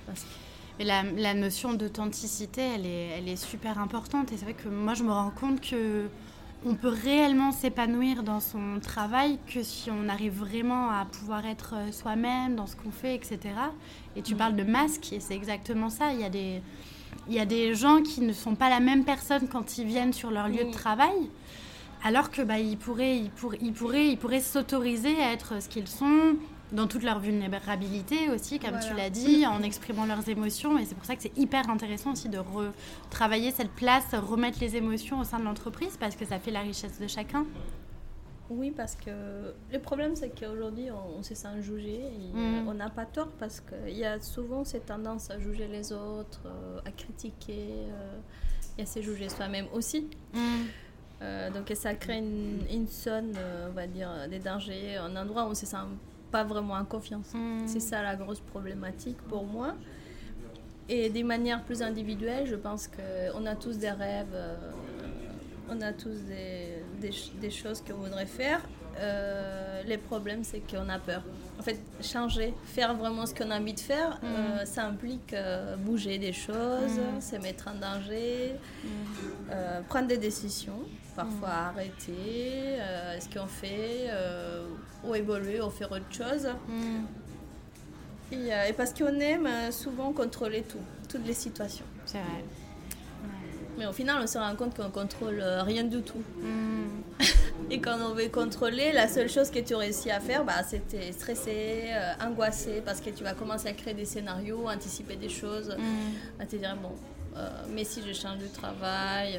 Parce 0.07 0.23
que 0.23 0.29
mais 0.79 0.85
la, 0.85 1.35
notion 1.35 1.73
d'authenticité, 1.73 2.61
elle 2.61 2.87
est, 2.87 3.09
elle 3.19 3.29
est 3.29 3.37
super 3.37 3.79
importante. 3.79 4.33
Et 4.33 4.37
c'est 4.37 4.45
vrai 4.45 4.55
que 4.55 4.69
moi, 4.69 4.95
je 4.95 5.03
me 5.03 5.13
rends 5.13 5.31
compte 5.31 5.61
que 5.61 6.09
on 6.65 6.75
peut 6.75 6.89
réellement 6.89 7.53
s'épanouir 7.53 8.23
dans 8.23 8.41
son 8.41 8.81
travail 8.81 9.39
que 9.47 9.63
si 9.63 9.91
on 9.91 10.09
arrive 10.09 10.39
vraiment 10.39 10.91
à 10.91 11.05
pouvoir 11.05 11.47
être 11.47 11.75
euh, 11.77 11.93
soi-même 11.93 12.57
dans 12.57 12.67
ce 12.67 12.75
qu'on 12.75 12.91
fait, 12.91 13.15
etc. 13.15 13.39
Et 14.17 14.23
tu 14.23 14.35
mm. 14.35 14.39
parles 14.39 14.57
de 14.57 14.65
masque, 14.65 15.13
et 15.13 15.21
c'est 15.21 15.35
exactement 15.35 15.91
ça. 15.91 16.13
Il 16.13 16.21
y, 16.21 16.25
a 16.25 16.31
des, 16.31 16.61
il 17.29 17.35
y 17.35 17.39
a 17.39 17.47
des 17.47 17.75
gens 17.75 18.03
qui 18.03 18.21
ne 18.21 18.33
sont 18.33 18.55
pas 18.55 18.69
la 18.69 18.81
même 18.81 19.05
personne 19.05 19.49
quand 19.49 19.79
ils 19.79 19.87
viennent 19.87 20.13
sur 20.13 20.31
leur 20.31 20.49
lieu 20.49 20.65
de 20.65 20.73
travail, 20.73 21.31
alors 22.03 22.31
que 22.31 22.43
bah, 22.43 22.59
ils 22.59 22.79
pourraient, 22.79 23.19
ils 23.19 23.31
pourraient, 23.31 23.59
ils 23.61 23.73
pourraient, 23.73 24.09
ils 24.09 24.19
pourraient 24.19 24.41
s'autoriser 24.41 25.17
à 25.23 25.33
être 25.33 25.63
ce 25.63 25.69
qu'ils 25.69 25.89
sont, 25.89 26.37
dans 26.73 26.87
toute 26.87 27.03
leur 27.03 27.21
vulnérabilité 27.21 28.31
aussi, 28.31 28.59
comme 28.59 28.79
tu 28.81 28.95
l'as 28.95 29.11
dit, 29.11 29.47
en 29.47 29.63
exprimant 29.63 30.07
leurs 30.07 30.29
émotions. 30.29 30.79
Et 30.79 30.85
c'est 30.85 30.95
pour 30.95 31.05
ça 31.05 31.17
que 31.17 31.23
c'est 31.23 31.37
hyper 31.37 31.71
intéressant 31.71 32.13
aussi 32.13 32.29
de 32.29 32.39
retravailler 32.39 33.51
cette 33.51 33.71
place, 33.71 34.15
remettre 34.15 34.59
les 34.61 34.77
émotions 34.77 35.21
au 35.21 35.25
sein 35.25 35.39
de 35.39 35.45
l'entreprise, 35.45 35.97
parce 35.99 36.17
que 36.17 36.25
ça 36.25 36.39
fait 36.39 36.51
la 36.51 36.61
richesse 36.61 37.01
de 37.01 37.07
chacun. 37.07 37.47
Oui, 38.49 38.71
parce 38.71 38.95
que 38.95 39.11
le 39.73 39.79
problème, 39.81 40.15
c'est 40.15 40.31
qu'aujourd'hui, 40.31 40.89
on, 40.91 41.23
se 41.23 41.35
sent 41.35 41.63
jugé. 41.63 42.01
Et 42.01 42.33
mm. 42.33 42.69
On 42.69 42.75
n'a 42.75 42.91
pas 42.91 43.07
tort 43.07 43.29
parce 43.39 43.61
qu'il 43.61 43.97
y 43.97 44.05
a 44.05 44.21
souvent 44.21 44.65
cette 44.65 44.87
tendance 44.87 45.31
à 45.31 45.39
juger 45.39 45.67
les 45.67 45.93
autres, 45.93 46.43
euh, 46.47 46.79
à 46.85 46.93
critiquer, 46.93 47.87
euh, 47.91 48.19
et 48.79 48.83
à 48.83 48.87
se 48.87 49.03
juger 49.03 49.29
soi-même 49.29 49.67
aussi. 49.73 50.09
Mm. 50.33 50.39
Euh, 51.23 51.51
donc 51.51 51.73
ça 51.75 51.95
crée 51.95 52.19
une, 52.19 52.61
une 52.71 52.87
zone, 52.87 53.37
on 53.69 53.73
va 53.73 53.87
dire, 53.87 54.11
des 54.29 54.39
dangers, 54.39 54.97
un 54.97 55.17
endroit 55.17 55.47
où 55.47 55.51
on 55.51 55.55
se 55.55 55.67
sent 55.67 55.77
pas 56.37 56.45
vraiment 56.45 56.75
en 56.75 56.85
confiance. 56.85 57.33
Hmm. 57.33 57.67
C'est 57.67 57.81
ça 57.81 58.03
la 58.03 58.15
grosse 58.15 58.41
problématique 58.41 59.17
pour 59.29 59.45
moi. 59.45 59.75
Et 60.89 61.09
des 61.09 61.23
manières 61.23 61.63
plus 61.65 61.81
individuelles, 61.83 62.47
je 62.47 62.57
pense 62.57 62.89
qu'on 62.89 63.47
a 63.47 63.57
tous 63.57 63.79
des 63.79 63.91
rêves, 63.91 64.35
euh, 64.35 64.55
on 65.71 65.81
a 65.81 65.93
tous 65.93 66.19
des, 66.29 67.11
des, 67.41 67.51
choses 67.51 67.83
qu'on 67.85 68.01
voudrait 68.05 68.27
faire. 68.27 68.61
Euh, 68.99 69.83
les 69.85 69.97
problèmes, 69.99 70.45
c'est 70.45 70.61
qu'on 70.61 70.89
a 70.91 70.99
peur. 70.99 71.23
En 71.59 71.63
fait, 71.63 71.81
changer, 72.03 72.53
faire 72.65 72.95
vraiment 72.95 73.25
ce 73.25 73.35
qu'on 73.35 73.51
a 73.51 73.59
envie 73.59 73.73
de 73.73 73.81
faire, 73.81 74.21
euh, 74.23 74.63
hmm. 74.63 74.67
ça 74.67 74.85
implique 74.85 75.35
bouger 75.87 76.19
des 76.19 76.35
choses, 76.35 76.99
hmm. 76.99 77.21
se 77.21 77.37
mettre 77.37 77.69
en 77.69 77.79
danger, 77.89 78.53
prendre 79.89 80.09
des 80.09 80.19
décisions 80.19 80.83
parfois 81.17 81.49
mm. 81.49 81.69
arrêter 81.71 82.77
euh, 82.79 83.19
ce 83.19 83.29
qu'on 83.37 83.47
fait 83.47 84.07
euh, 84.09 84.67
ou 85.03 85.15
évoluer 85.15 85.61
ou 85.61 85.71
faire 85.71 85.91
autre 85.91 86.13
chose. 86.13 86.47
Mm. 86.69 87.05
Euh, 88.33 88.65
et, 88.69 88.73
parce 88.75 88.93
qu'on 88.93 89.19
aime 89.21 89.49
souvent 89.73 90.13
contrôler 90.13 90.63
tout, 90.63 90.79
toutes 91.09 91.27
les 91.27 91.35
situations. 91.35 91.87
C'est 92.05 92.19
vrai. 92.19 92.45
Mais 93.79 93.87
au 93.87 93.93
final, 93.93 94.19
on 94.23 94.27
se 94.27 94.39
rend 94.39 94.55
compte 94.57 94.75
qu'on 94.75 94.91
contrôle 94.91 95.43
rien 95.43 95.85
du 95.85 96.03
tout. 96.03 96.23
Mm. 96.41 97.23
et 97.71 97.81
quand 97.81 97.99
on 98.01 98.15
veut 98.15 98.29
contrôler, 98.29 98.93
la 98.93 99.09
seule 99.09 99.29
chose 99.29 99.51
que 99.51 99.59
tu 99.59 99.75
réussis 99.75 100.11
à 100.11 100.21
faire, 100.21 100.45
bah, 100.45 100.63
c'était 100.67 101.13
stresser, 101.13 101.85
angoisser, 102.21 102.83
parce 102.85 103.01
que 103.01 103.11
tu 103.11 103.25
vas 103.25 103.35
commencer 103.35 103.69
à 103.69 103.73
créer 103.73 103.95
des 103.95 104.05
scénarios, 104.05 104.69
anticiper 104.69 105.17
des 105.17 105.29
choses, 105.29 105.77
à 106.39 106.47
te 106.47 106.57
dire, 106.57 106.77
bon, 106.77 106.93
mais 107.71 107.85
si 107.85 108.03
je 108.03 108.15
change 108.15 108.39
de 108.39 108.49
travail, 108.49 109.39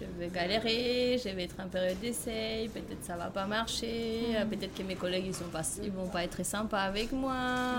je 0.00 0.04
vais 0.18 0.28
galérer, 0.28 1.18
je 1.22 1.28
vais 1.30 1.44
être 1.44 1.56
en 1.64 1.68
période 1.68 1.98
d'essai, 2.00 2.70
peut-être 2.72 3.02
ça 3.02 3.16
va 3.16 3.26
pas 3.26 3.46
marcher, 3.46 4.20
mm. 4.44 4.48
peut-être 4.48 4.74
que 4.74 4.82
mes 4.82 4.94
collègues 4.96 5.26
ils 5.26 5.34
sont 5.34 5.44
pas, 5.44 5.62
ils 5.82 5.90
vont 5.90 6.08
pas 6.08 6.24
être 6.24 6.32
très 6.32 6.44
sympas 6.44 6.80
avec 6.80 7.12
moi, 7.12 7.34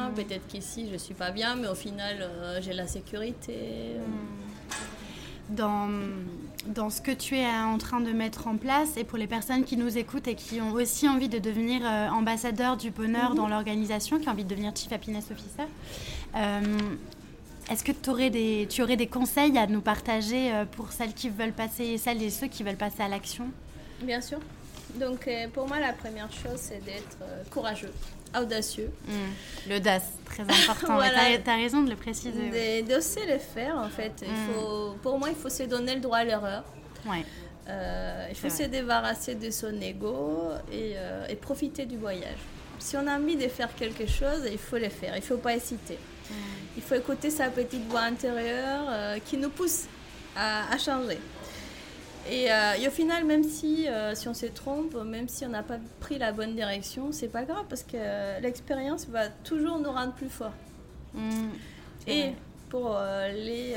mm. 0.09 0.13
peut-être 0.15 0.47
qu'ici 0.47 0.89
je 0.91 0.97
suis 0.97 1.13
pas 1.13 1.31
bien, 1.31 1.55
mais 1.55 1.67
au 1.67 1.75
final 1.75 2.17
euh, 2.21 2.59
j'ai 2.61 2.73
la 2.73 2.87
sécurité. 2.87 3.97
Mm. 3.97 4.45
Dans, 5.47 5.89
dans 6.65 6.89
ce 6.89 7.01
que 7.01 7.11
tu 7.11 7.37
es 7.37 7.47
en 7.47 7.77
train 7.77 8.01
de 8.01 8.11
mettre 8.11 8.47
en 8.47 8.57
place 8.57 8.97
et 8.97 9.03
pour 9.03 9.19
les 9.19 9.27
personnes 9.27 9.63
qui 9.63 9.77
nous 9.77 9.95
écoutent 9.95 10.27
et 10.27 10.33
qui 10.33 10.59
ont 10.59 10.71
aussi 10.71 11.07
envie 11.07 11.29
de 11.29 11.37
devenir 11.37 11.81
euh, 11.85 12.09
ambassadeurs 12.09 12.77
du 12.77 12.89
bonheur 12.89 13.31
Mhm. 13.31 13.37
dans 13.37 13.47
l'organisation, 13.47 14.19
qui 14.19 14.27
ont 14.27 14.31
envie 14.31 14.43
de 14.43 14.49
devenir 14.49 14.71
Chief 14.75 14.91
Happiness 14.91 15.25
Officer, 15.31 15.69
euh, 16.35 16.61
est-ce 17.71 17.83
que 17.83 17.91
t'aurais 17.91 18.29
des, 18.29 18.67
tu 18.69 18.81
aurais 18.83 18.97
des 18.97 19.07
conseils 19.07 19.57
à 19.57 19.67
nous 19.67 19.81
partager 19.81 20.51
euh, 20.53 20.65
pour 20.65 20.91
celles 20.91 21.13
qui 21.13 21.29
veulent 21.29 21.53
passer, 21.53 21.97
celles 21.97 22.21
et 22.21 22.29
ceux 22.29 22.47
qui 22.47 22.63
veulent 22.63 22.75
passer 22.77 23.01
à 23.03 23.07
l'action? 23.07 23.45
Bien 24.01 24.21
sûr. 24.21 24.39
Donc 24.95 25.27
euh, 25.27 25.47
pour 25.53 25.67
moi, 25.67 25.79
la 25.79 25.93
première 25.93 26.31
chose, 26.31 26.57
c'est 26.57 26.83
d'être 26.85 27.17
euh, 27.23 27.43
courageux, 27.49 27.91
audacieux, 28.39 28.91
L'audace, 29.69 30.03
très 30.25 30.43
important. 30.43 30.95
Voilà. 30.95 31.37
Tu 31.43 31.49
as, 31.49 31.55
raison 31.55 31.81
de 31.81 31.89
le 31.89 31.95
préciser. 31.95 32.81
d'oser 32.83 33.25
le 33.25 33.39
faire 33.39 33.77
en 33.77 33.89
fait. 33.89 34.13
Il 34.25 34.31
Mm. 34.31 34.53
faut, 34.53 34.95
pour 35.01 35.17
moi, 35.19 35.29
il 35.29 35.35
faut 35.35 35.49
se 35.49 35.63
donner 35.63 35.95
le 35.95 36.01
droit 36.01 36.19
à 36.19 36.23
l'erreur. 36.23 36.63
Ouais. 37.05 37.25
Euh, 37.67 38.27
il 38.29 38.35
faut 38.35 38.49
se 38.49 38.57
vrai. 38.57 38.67
débarrasser 38.67 39.33
de 39.35 39.49
son 39.49 39.81
ego 39.81 40.49
et, 40.71 40.93
euh, 40.95 41.25
et 41.27 41.35
profiter 41.35 41.85
du 41.87 41.97
voyage. 41.97 42.37
Si 42.77 42.95
on 42.95 43.07
a 43.07 43.17
envie 43.17 43.35
de 43.37 43.47
faire 43.47 43.73
quelque 43.75 44.05
chose, 44.05 44.47
il 44.51 44.59
faut 44.59 44.77
le 44.77 44.89
faire, 44.89 45.13
il 45.15 45.21
ne 45.21 45.25
faut 45.25 45.37
pas 45.37 45.55
hésiter. 45.55 45.97
Il 46.77 46.83
faut 46.83 46.95
écouter 46.95 47.29
sa 47.29 47.49
petite 47.49 47.87
voix 47.87 48.01
intérieure 48.01 48.85
euh, 48.89 49.17
qui 49.25 49.37
nous 49.37 49.49
pousse 49.49 49.85
à, 50.35 50.73
à 50.73 50.77
changer. 50.77 51.19
Et, 52.29 52.51
euh, 52.51 52.73
et 52.81 52.87
au 52.87 52.91
final, 52.91 53.23
même 53.23 53.43
si, 53.43 53.87
euh, 53.87 54.15
si 54.15 54.27
on 54.27 54.33
se 54.33 54.47
trompe, 54.47 54.95
même 55.05 55.29
si 55.29 55.45
on 55.45 55.49
n'a 55.49 55.61
pas 55.63 55.77
pris 55.99 56.17
la 56.17 56.31
bonne 56.31 56.55
direction, 56.55 57.11
c'est 57.11 57.27
pas 57.27 57.43
grave 57.43 57.65
parce 57.69 57.83
que 57.83 58.41
l'expérience 58.41 59.05
va 59.07 59.29
toujours 59.29 59.77
nous 59.79 59.91
rendre 59.91 60.13
plus 60.13 60.29
forts. 60.29 60.53
Mm. 61.13 61.49
Et 62.07 62.21
vrai. 62.23 62.35
pour 62.69 62.97
les 63.33 63.75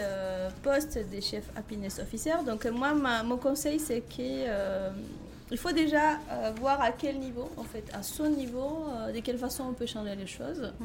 postes 0.62 0.98
des 1.10 1.20
chefs 1.20 1.48
happiness 1.56 1.98
officers, 2.00 2.42
donc 2.44 2.64
moi, 2.66 2.94
ma- 2.94 3.22
mon 3.22 3.36
conseil, 3.36 3.78
c'est 3.78 4.00
qu'il 4.00 5.58
faut 5.58 5.72
déjà 5.72 6.18
voir 6.58 6.80
à 6.80 6.90
quel 6.92 7.18
niveau, 7.18 7.50
en 7.58 7.64
fait, 7.64 7.84
à 7.92 8.02
son 8.02 8.28
niveau, 8.30 8.86
de 9.14 9.20
quelle 9.20 9.38
façon 9.38 9.64
on 9.68 9.72
peut 9.74 9.86
changer 9.86 10.16
les 10.16 10.26
choses. 10.26 10.72
Mm. 10.80 10.84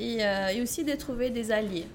Et, 0.00 0.24
euh, 0.24 0.48
et 0.48 0.62
aussi 0.62 0.82
de 0.82 0.94
trouver 0.94 1.30
des 1.30 1.52
alliés 1.52 1.86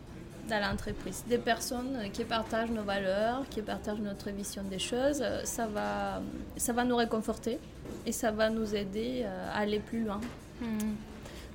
dans 0.48 0.60
l'entreprise, 0.62 1.24
des 1.28 1.40
personnes 1.40 1.98
qui 2.14 2.24
partagent 2.24 2.70
nos 2.70 2.84
valeurs, 2.84 3.44
qui 3.50 3.62
partagent 3.62 4.00
notre 4.00 4.30
vision 4.30 4.62
des 4.64 4.80
choses. 4.80 5.20
Euh, 5.22 5.42
Ça 5.44 5.66
va, 5.66 6.22
ça 6.56 6.72
va 6.72 6.84
nous 6.84 6.96
réconforter 6.96 7.60
et 8.06 8.12
ça 8.12 8.32
va 8.32 8.50
nous 8.50 8.76
aider 8.76 9.24
euh, 9.26 9.50
à 9.52 9.60
aller 9.62 9.80
plus 9.80 10.04
loin. 10.04 10.22
Mm. 10.62 10.94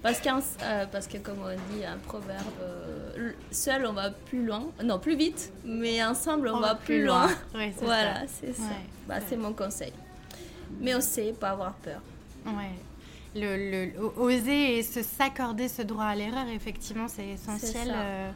Parce, 0.03 0.21
euh, 0.63 0.87
parce 0.91 1.07
que, 1.07 1.19
comme 1.19 1.39
on 1.45 1.75
dit 1.75 1.85
un 1.85 1.99
proverbe, 1.99 2.41
euh, 2.63 3.33
seul 3.51 3.85
on 3.87 3.93
va 3.93 4.11
plus 4.11 4.45
loin, 4.45 4.67
non 4.83 4.99
plus 4.99 5.15
vite, 5.15 5.53
mais 5.65 6.03
ensemble 6.03 6.49
on, 6.49 6.59
va 6.59 6.75
plus 6.75 7.05
loin. 7.05 7.29
Voilà, 7.83 8.23
c'est 8.27 8.55
ça. 8.55 8.63
Ouais, 8.63 8.69
Bah, 9.07 9.17
ouais. 9.17 9.23
c'est 9.29 9.37
mon 9.37 9.53
conseil. 9.53 9.93
Mais 10.81 10.95
oser, 10.95 11.33
pas 11.33 11.51
avoir 11.51 11.75
peur. 11.75 12.01
Ouais. 12.47 12.73
Le, 13.37 13.71
le- 13.93 14.03
o- 14.05 14.13
oser 14.23 14.79
et 14.79 14.83
se 14.83 15.03
s'accorder 15.03 15.69
ce 15.69 15.83
droit 15.83 16.05
à 16.05 16.15
l'erreur, 16.17 16.47
effectivement, 16.53 17.07
c'est 17.07 17.29
essentiel 17.29 17.93
euh, 17.95 18.31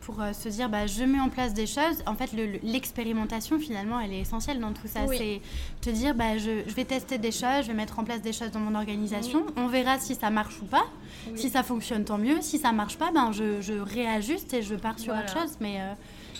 pour 0.00 0.22
euh, 0.22 0.32
se 0.32 0.48
dire 0.48 0.70
bah, 0.70 0.86
je 0.86 1.04
mets 1.04 1.20
en 1.20 1.28
place 1.28 1.52
des 1.52 1.66
choses. 1.66 2.02
En 2.06 2.14
fait, 2.14 2.32
le- 2.32 2.46
le- 2.52 2.58
l'expérimentation, 2.62 3.58
finalement, 3.58 4.00
elle 4.00 4.14
est 4.14 4.20
essentielle 4.20 4.58
dans 4.58 4.72
tout 4.72 4.88
ça. 4.88 5.00
Oui. 5.06 5.16
C'est 5.18 5.90
te 5.90 5.94
dire 5.94 6.14
bah, 6.14 6.38
je, 6.38 6.62
je 6.66 6.74
vais 6.74 6.86
tester 6.86 7.18
des 7.18 7.32
choses, 7.32 7.62
je 7.62 7.66
vais 7.68 7.74
mettre 7.74 7.98
en 7.98 8.04
place 8.04 8.22
des 8.22 8.32
choses 8.32 8.50
dans 8.50 8.60
mon 8.60 8.74
organisation. 8.74 9.44
On 9.56 9.66
verra 9.66 9.98
si 9.98 10.14
ça 10.14 10.30
marche 10.30 10.58
ou 10.62 10.64
pas. 10.64 10.84
Oui. 11.30 11.38
Si 11.38 11.50
ça 11.50 11.62
fonctionne, 11.62 12.04
tant 12.06 12.16
mieux. 12.18 12.40
Si 12.40 12.56
ça 12.58 12.72
marche 12.72 12.96
pas, 12.96 13.10
ben, 13.12 13.32
je, 13.32 13.60
je 13.60 13.74
réajuste 13.74 14.54
et 14.54 14.62
je 14.62 14.74
pars 14.74 14.98
sur 14.98 15.12
Voilà. 15.12 15.28
autre 15.30 15.38
chose. 15.38 15.56
Mais 15.60 15.76
euh, 15.80 15.92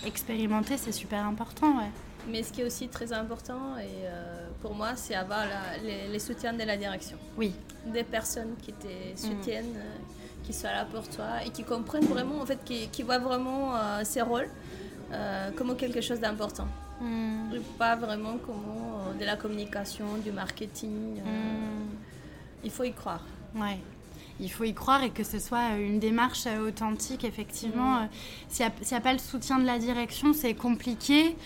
expérimenter, 0.06 0.78
c'est 0.78 0.92
super 0.92 1.26
important. 1.26 1.76
Ouais. 1.76 1.90
Mais 2.28 2.42
ce 2.42 2.52
qui 2.52 2.61
est 2.61 2.64
aussi 2.64 2.88
très 2.88 3.12
important, 3.12 3.76
et 3.78 3.83
euh, 4.04 4.48
pour 4.62 4.74
moi, 4.74 4.94
c'est 4.96 5.14
avoir 5.14 5.44
la- 5.46 5.78
les, 5.83 6.09
les 6.09 6.18
soutiens 6.18 6.52
de 6.52 6.62
la 6.62 6.76
direction. 6.76 7.16
Oui. 7.37 7.52
Des 7.87 8.04
personnes 8.04 8.54
qui 8.62 8.72
te 8.72 8.87
soutiennent, 9.16 9.76
euh, 9.76 9.96
qui 10.44 10.52
sont 10.52 10.68
là 10.68 10.85
pour 10.85 11.09
toi 11.09 11.42
et 11.44 11.50
qui 11.50 11.64
comprennent 11.64 12.06
vraiment, 12.06 12.40
en 12.40 12.46
fait, 12.46 12.62
qui, 12.64 12.88
qui 12.88 13.02
voient 13.02 13.18
vraiment 13.18 13.74
euh, 13.76 14.00
ces 14.04 14.20
rôles 14.22 14.48
euh, 15.12 15.50
comme 15.52 15.74
quelque 15.76 16.00
chose 16.00 16.20
d'important. 16.20 16.68
Mm. 17.00 17.56
Pas 17.78 17.96
vraiment 17.96 18.37
comme 18.38 19.16
de 19.18 19.24
la 19.24 19.37
communication, 19.37 20.18
du 20.22 20.30
marketing. 20.33 21.20
Mm. 21.22 21.96
Il 22.64 22.70
faut 22.70 22.85
y 22.85 22.92
croire. 22.92 23.24
Ouais. 23.54 23.78
Il 24.40 24.50
faut 24.50 24.64
y 24.64 24.72
croire 24.74 25.03
et 25.03 25.11
que 25.11 25.22
ce 25.24 25.38
soit 25.38 25.76
une 25.79 25.98
démarche 25.98 26.44
euh, 26.46 26.68
authentique, 26.68 27.24
effectivement. 27.24 28.00
Mm. 28.00 28.03
Euh, 28.05 28.07
S'il 28.48 28.66
n'y 28.90 28.96
a, 28.96 29.00
pas 29.00 29.12
le 29.12 29.18
soutien 29.18 29.59
de 29.59 29.66
la 29.66 29.79
direction, 29.79 30.33
c'est 30.33 30.55
compliqué. 30.55 31.37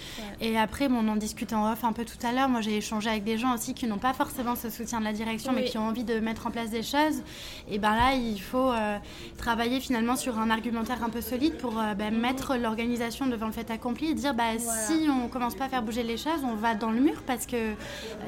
Et 0.40 0.56
après, 0.58 0.88
bon, 0.88 1.00
on 1.04 1.08
en 1.08 1.16
discute 1.16 1.52
en 1.52 1.70
off 1.72 1.84
un 1.84 1.92
peu 1.92 2.04
tout 2.04 2.24
à 2.26 2.32
l'heure. 2.32 2.48
Moi, 2.48 2.60
j'ai 2.60 2.76
échangé 2.76 3.10
avec 3.10 3.24
des 3.24 3.36
gens 3.38 3.54
aussi 3.54 3.74
qui 3.74 3.86
n'ont 3.86 3.98
pas 3.98 4.12
forcément 4.12 4.54
ce 4.56 4.70
soutien 4.70 5.00
de 5.00 5.04
la 5.04 5.12
direction, 5.12 5.52
mais 5.52 5.64
qui 5.64 5.76
ont 5.78 5.86
envie 5.88 6.04
de 6.04 6.20
mettre 6.20 6.46
en 6.46 6.50
place 6.50 6.70
des 6.70 6.82
choses. 6.82 7.22
Et 7.68 7.78
ben 7.78 7.94
là, 7.94 8.14
il 8.14 8.40
faut 8.40 8.70
euh, 8.72 8.96
travailler 9.36 9.80
finalement 9.80 10.16
sur 10.16 10.38
un 10.38 10.50
argumentaire 10.50 11.02
un 11.04 11.10
peu 11.10 11.20
solide 11.20 11.56
pour 11.58 11.78
euh, 11.80 11.94
ben, 11.94 12.14
mettre 12.16 12.56
l'organisation 12.56 13.26
devant 13.26 13.46
le 13.46 13.52
fait 13.52 13.70
accompli 13.70 14.10
et 14.10 14.14
dire 14.14 14.32
bah, 14.34 14.44
Mm. 14.54 14.58
Voilà. 14.58 14.86
si 14.86 15.08
on 15.08 15.28
commence 15.28 15.54
pas 15.54 15.64
à 15.64 15.68
faire 15.68 15.82
bouger 15.82 16.02
les 16.02 16.16
choses, 16.18 16.44
on 16.44 16.54
va 16.54 16.74
dans 16.74 16.90
le 16.90 17.00
mur 17.00 17.22
parce 17.26 17.46
que 17.46 17.56
euh, 17.56 17.74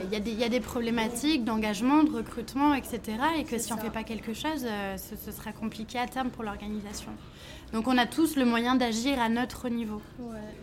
il 0.04 0.10
y, 0.12 0.16
a 0.16 0.20
des- 0.20 0.30
il 0.32 0.38
y 0.38 0.44
a 0.44 0.48
des 0.48 0.60
problématiques 0.60 1.44
d'engagement, 1.44 2.02
de 2.04 2.10
recrutement, 2.10 2.74
etc. 2.74 3.00
Et 3.38 3.44
que 3.44 3.58
si 3.58 3.72
on 3.72 3.76
ça. 3.76 3.82
fait 3.82 3.90
pas 3.90 4.02
quelque 4.02 4.32
chose, 4.34 4.55
euh, 4.64 4.96
ce, 4.96 5.16
ce 5.16 5.32
sera 5.32 5.52
compliqué 5.52 5.98
à 5.98 6.06
terme 6.06 6.30
pour 6.30 6.44
l'organisation. 6.44 7.10
Donc 7.72 7.88
on 7.88 7.98
a 7.98 8.06
tous 8.06 8.36
le 8.36 8.44
moyen 8.44 8.76
d'agir 8.76 9.20
à 9.20 9.28
notre 9.28 9.68
niveau. 9.68 10.00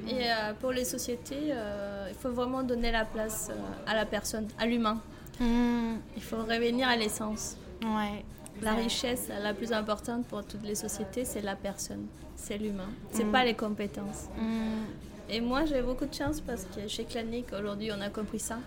Et 0.08 0.24
euh, 0.32 0.54
pour 0.60 0.72
les 0.72 0.86
sociétés, 0.86 1.50
euh, 1.52 2.08
il 2.10 2.16
faut 2.16 2.32
vraiment 2.32 2.64
donner 2.64 2.92
la 2.92 3.06
place 3.06 3.52
à 3.86 3.94
la 3.96 4.06
personne, 4.06 4.48
à 4.58 4.66
l'humain. 4.66 5.02
Mmh, 5.40 5.96
Il 6.16 6.24
faut 6.24 6.38
revenir 6.38 6.88
à 6.88 6.96
l'essence. 6.96 7.58
ouais. 7.84 8.24
La 8.62 8.74
richesse 8.76 9.30
la 9.42 9.54
plus 9.54 9.74
importante 9.74 10.28
pour 10.28 10.46
toutes 10.46 10.64
les 10.64 10.76
sociétés, 10.76 11.26
c'est 11.26 11.42
la 11.42 11.56
personne, 11.56 12.06
c'est 12.36 12.58
l'humain. 12.60 12.90
C'est 13.12 13.24
Mm. 13.26 13.32
pas 13.32 13.44
les 13.44 13.56
compétences. 13.56 14.30
Mmh, 14.38 15.32
Et 15.32 15.42
moi, 15.42 15.66
j'ai 15.66 15.82
beaucoup 15.82 16.06
de 16.06 16.14
chance 16.14 16.40
parce 16.40 16.66
que 16.66 16.88
chez 16.88 17.04
Clanic, 17.06 17.48
aujourd'hui, 17.52 17.90
on 17.92 18.00
a 18.00 18.10
compris 18.10 18.40
ça. 18.40 18.60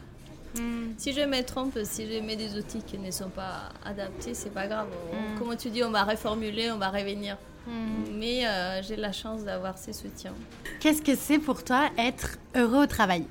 Mmh, 0.60 0.94
Si 0.98 1.12
je 1.12 1.20
me 1.22 1.42
trompe, 1.42 1.78
si 1.84 2.06
je 2.12 2.20
mets 2.20 2.36
des 2.36 2.56
outils 2.58 2.82
qui 2.82 2.98
ne 2.98 3.10
sont 3.10 3.28
pas 3.30 3.70
adaptés, 3.84 4.34
c'est 4.34 4.50
pas 4.50 4.66
grave. 4.66 4.88
Mm. 5.12 5.38
Comme 5.38 5.56
tu 5.56 5.70
dis, 5.70 5.82
on 5.84 5.90
va 5.90 6.04
reformuler, 6.04 6.70
on 6.70 6.78
va 6.78 6.88
revenir. 6.90 7.36
mmh. 7.66 7.70
Mais 8.18 8.46
euh, 8.46 8.82
j'ai 8.82 8.96
la 8.96 9.12
chance 9.12 9.42
d'avoir 9.44 9.76
ces 9.78 9.92
soutiens. 9.92 10.34
Qu'est-ce 10.80 11.02
que 11.02 11.14
c'est 11.16 11.38
pour 11.38 11.62
toi 11.64 11.90
être 11.98 12.38
heureux 12.54 12.82
au 12.84 12.86
travail? 12.86 13.24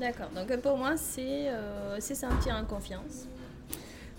D'accord. 0.00 0.30
Donc 0.34 0.54
pour 0.60 0.76
moi, 0.78 0.96
c'est 0.96 1.48
euh, 1.48 1.96
c'est 2.00 2.14
sentir 2.14 2.56
en 2.56 2.64
confiance, 2.64 3.26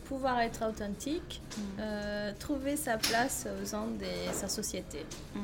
pouvoir 0.06 0.40
être 0.42 0.62
authentique, 0.70 1.42
euh, 1.80 2.32
trouver 2.40 2.76
sa 2.78 2.98
place 2.98 3.48
au 3.62 3.66
sein 3.66 3.86
de 4.00 4.06
sa 4.34 4.48
société, 4.48 5.04
Mmh, 5.34 5.40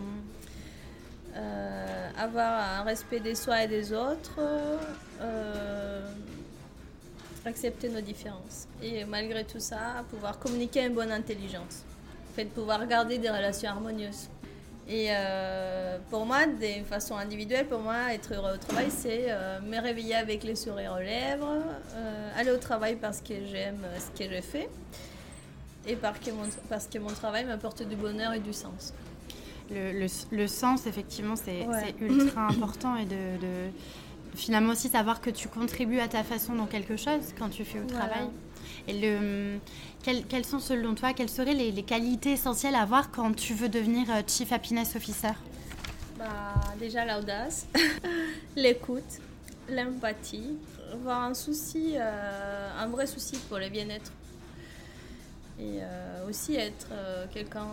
euh, 1.37 2.09
avoir 2.17 2.79
un 2.79 2.83
respect 2.83 3.19
des 3.21 3.35
soi 3.35 3.63
et 3.63 3.67
des 3.67 3.93
autres, 3.93 4.39
euh, 5.21 6.05
accepter 7.45 7.89
nos 7.89 8.01
différences 8.01 8.67
et 8.81 9.03
malgré 9.05 9.43
tout 9.43 9.59
ça, 9.59 10.03
pouvoir 10.09 10.37
communiquer 10.39 10.85
une 10.85 10.93
bonne 10.93 11.11
intelligence, 11.11 11.83
en 12.29 12.33
fait, 12.35 12.45
pouvoir 12.45 12.85
garder 12.87 13.17
des 13.17 13.29
relations 13.29 13.69
harmonieuses. 13.69 14.27
Et 14.87 15.07
euh, 15.11 15.97
pour 16.09 16.25
moi, 16.25 16.45
de 16.47 16.83
façon 16.85 17.15
individuelle, 17.15 17.67
pour 17.67 17.79
moi, 17.79 18.13
être 18.13 18.33
heureux 18.33 18.53
au 18.55 18.57
travail, 18.57 18.87
c'est 18.89 19.25
euh, 19.29 19.59
me 19.61 19.79
réveiller 19.79 20.15
avec 20.15 20.43
les 20.43 20.55
sourires 20.55 20.95
aux 20.97 21.01
lèvres, 21.03 21.63
euh, 21.95 22.29
aller 22.39 22.51
au 22.51 22.57
travail 22.57 22.95
parce 22.95 23.21
que 23.21 23.33
j'aime 23.49 23.79
ce 23.97 24.17
que 24.23 24.29
je 24.35 24.41
fais 24.41 24.67
et 25.87 25.95
parce 25.95 26.19
que 26.19 26.31
mon, 26.31 26.43
parce 26.69 26.87
que 26.87 26.97
mon 26.99 27.09
travail 27.09 27.45
m'apporte 27.45 27.83
du 27.87 27.95
bonheur 27.95 28.33
et 28.33 28.39
du 28.39 28.53
sens. 28.53 28.93
le, 29.71 29.93
le, 29.93 30.07
le 30.31 30.47
sens, 30.47 30.85
effectivement, 30.87 31.35
c'est 31.35 31.65
Ouais. 31.65 31.95
ultra 32.01 32.47
important 32.47 32.95
et 32.97 33.05
de, 33.05 33.37
de- 33.39 33.71
finalement 34.35 34.71
aussi 34.73 34.89
savoir 34.89 35.21
que 35.21 35.29
tu 35.29 35.47
contribues 35.47 35.99
à 35.99 36.07
ta 36.07 36.23
façon 36.23 36.55
dans 36.55 36.65
quelque 36.67 36.95
chose 36.97 37.33
quand 37.37 37.49
tu 37.49 37.65
fais 37.65 37.79
au 37.79 37.83
Voilà. 37.87 38.05
travail. 38.07 38.29
Et 38.87 38.99
le, 38.99 39.59
quelles, 40.03 40.25
quelles 40.25 40.45
sont 40.45 40.59
selon 40.59 40.95
toi, 40.95 41.13
quelles 41.13 41.29
seraient 41.29 41.53
les, 41.53 41.71
les 41.71 41.83
qualités 41.83 42.31
essentielles 42.33 42.75
à 42.75 42.81
avoir 42.81 43.11
quand 43.11 43.33
tu 43.35 43.53
veux 43.53 43.69
devenir 43.69 44.09
euh, 44.09 44.21
Chief 44.27 44.51
Happiness 44.51 44.95
Officer? 44.95 45.33
Bah, 46.17 46.53
déjà 46.79 47.05
l'audace, 47.05 47.67
l'écoute, 48.55 49.19
l'empathie, 49.69 50.55
avoir 50.93 51.21
un 51.23 51.33
souci, 51.33 51.93
euh, 51.97 52.69
un 52.79 52.87
vrai 52.87 53.07
souci 53.07 53.37
pour 53.49 53.57
le 53.57 53.69
bien-être. 53.69 54.11
Et 55.59 55.79
euh, 55.81 56.27
aussi 56.27 56.55
être 56.55 56.87
euh, 56.91 57.25
quelqu'un, 57.31 57.67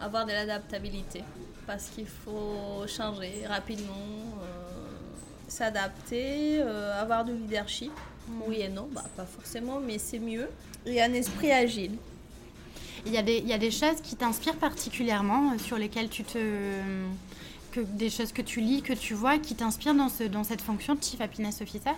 avoir 0.00 0.26
de 0.26 0.32
l'adaptabilité. 0.32 1.22
Parce 1.66 1.86
qu'il 1.88 2.06
faut 2.06 2.86
changer 2.86 3.46
rapidement, 3.46 3.94
s'adapter, 5.48 6.60
euh, 6.60 7.00
avoir 7.00 7.24
du 7.24 7.32
leadership. 7.32 7.92
Oui 8.46 8.60
et 8.60 8.68
non, 8.68 8.88
bah, 8.92 9.04
pas 9.16 9.24
forcément, 9.24 9.80
mais 9.80 9.98
c'est 9.98 10.18
mieux. 10.18 10.48
Et 10.86 11.02
un 11.02 11.12
esprit 11.14 11.50
agile. 11.50 11.92
il 13.06 13.12
y, 13.12 13.16
a 13.16 13.22
des, 13.22 13.38
il 13.38 13.48
y 13.48 13.52
a 13.52 13.58
des 13.58 13.70
choses 13.70 14.00
qui 14.02 14.16
t'inspirent 14.16 14.56
particulièrement, 14.56 15.52
euh, 15.52 15.58
sur 15.58 15.78
lesquelles 15.78 16.10
tu 16.10 16.24
te, 16.24 16.38
que, 17.72 17.80
des 17.80 18.10
choses 18.10 18.32
que 18.32 18.42
tu 18.42 18.60
lis, 18.60 18.82
que 18.82 18.92
tu 18.92 19.14
vois, 19.14 19.38
qui 19.38 19.54
t'inspirent 19.54 19.94
dans, 19.94 20.10
ce, 20.10 20.24
dans 20.24 20.44
cette 20.44 20.60
fonction 20.60 20.94
de 20.94 21.02
Chief 21.02 21.20
Happiness 21.20 21.60
Officer? 21.62 21.94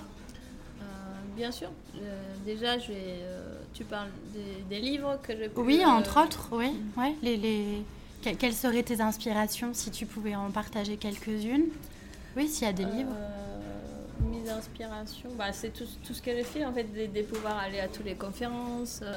Bien 1.37 1.53
sûr. 1.53 1.71
déjà, 2.45 2.79
je 2.79 2.93
tu 3.73 3.85
parles 3.85 4.11
des, 4.69 4.79
livres 4.79 5.19
que 5.23 5.33
je 5.33 5.49
peux... 5.49 5.63
Oui, 5.63 5.85
entre 5.87 6.23
autres, 6.23 6.51
oui. 6.53 6.71
Ouais, 6.99 7.15
les, 7.23 7.37
les... 7.39 7.83
Quelles 8.39 8.53
seraient 8.53 8.83
tes 8.83 9.01
inspirations 9.01 9.71
si 9.73 9.91
tu 9.91 10.05
pouvais 10.05 10.37
en 10.37 10.51
partager 10.51 10.99
quelques-unes? 10.99 11.69
Oui, 12.37 12.49
s'il 12.49 12.67
y 12.67 12.71
a 12.71 12.73
des 12.73 12.85
livres 12.85 13.17
mes 14.51 14.59
inspirations, 14.59 15.31
bah, 15.37 15.53
c'est 15.53 15.71
tout, 15.71 15.85
tout, 16.05 16.15
ce 16.15 16.23
que 16.23 16.31
j'ai 16.31 16.45
fait, 16.45 16.65
en 16.65 16.73
fait, 16.73 16.85
de, 16.85 17.23
pouvoir 17.23 17.59
aller 17.59 17.81
à 17.81 17.89
toutes 17.89 18.05
les 18.05 18.15
conférences, 18.15 19.01
euh, 19.03 19.13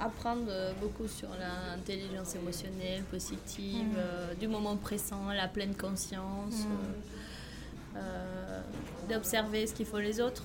apprendre 0.00 0.50
beaucoup 0.80 1.08
sur 1.08 1.28
l'intelligence 1.38 2.34
émotionnelle 2.34 3.02
positive, 3.04 3.86
mm. 3.86 3.96
euh, 3.96 4.34
du 4.34 4.48
moment 4.48 4.76
présent, 4.76 5.30
la 5.32 5.48
pleine 5.48 5.74
conscience, 5.74 6.64
mm. 6.64 7.96
euh, 7.96 8.60
d'observer 9.08 9.66
ce 9.66 9.74
qu'il 9.74 9.86
faut 9.86 9.98
les 9.98 10.20
autres, 10.20 10.44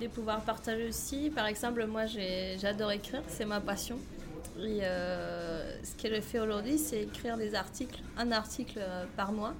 de 0.00 0.08
pouvoir 0.08 0.40
partager 0.42 0.88
aussi. 0.88 1.30
Par 1.30 1.46
exemple, 1.46 1.86
moi, 1.86 2.06
j'adore 2.06 2.92
écrire, 2.92 3.22
c'est 3.28 3.46
ma 3.46 3.60
passion. 3.60 3.98
Et 4.58 4.80
ce 4.80 6.02
que 6.02 6.14
je 6.14 6.20
fais 6.20 6.40
aujourd'hui, 6.40 6.78
c'est 6.78 7.02
écrire 7.02 7.36
des 7.36 7.54
articles, 7.54 8.00
un 8.18 8.32
article 8.32 8.80
par 9.16 9.32
mois 9.32 9.54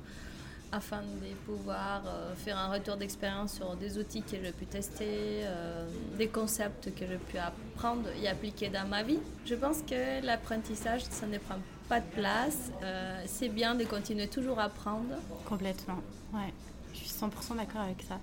afin 0.76 1.00
de 1.00 1.34
pouvoir 1.46 2.02
euh, 2.06 2.34
faire 2.34 2.58
un 2.58 2.70
retour 2.70 2.96
d'expérience 2.96 3.54
sur 3.54 3.74
des 3.76 3.98
outils 3.98 4.22
que 4.22 4.36
j'ai 4.42 4.52
pu 4.52 4.66
tester, 4.66 5.42
euh, 5.44 5.88
des 6.18 6.28
concepts 6.28 6.94
que 6.94 7.06
j'ai 7.06 7.16
pu 7.16 7.38
apprendre 7.38 8.08
et 8.22 8.28
appliquer 8.28 8.68
dans 8.68 8.86
ma 8.86 9.02
vie. 9.02 9.18
Je 9.46 9.54
pense 9.54 9.78
que 9.78 10.24
l'apprentissage, 10.24 11.02
ça 11.04 11.26
ne 11.26 11.38
prend 11.38 11.56
pas 11.88 12.00
de 12.00 12.10
place. 12.14 12.70
Euh, 12.82 13.22
c'est 13.26 13.48
bien 13.48 13.74
de 13.74 13.84
continuer 13.84 14.28
toujours 14.28 14.58
à 14.58 14.64
apprendre. 14.64 15.14
Complètement, 15.48 16.00
ouais. 16.34 16.52
Je 16.92 16.98
suis 16.98 17.08
100% 17.08 17.56
d'accord 17.56 17.82
avec 17.82 18.02
ça. 18.06 18.18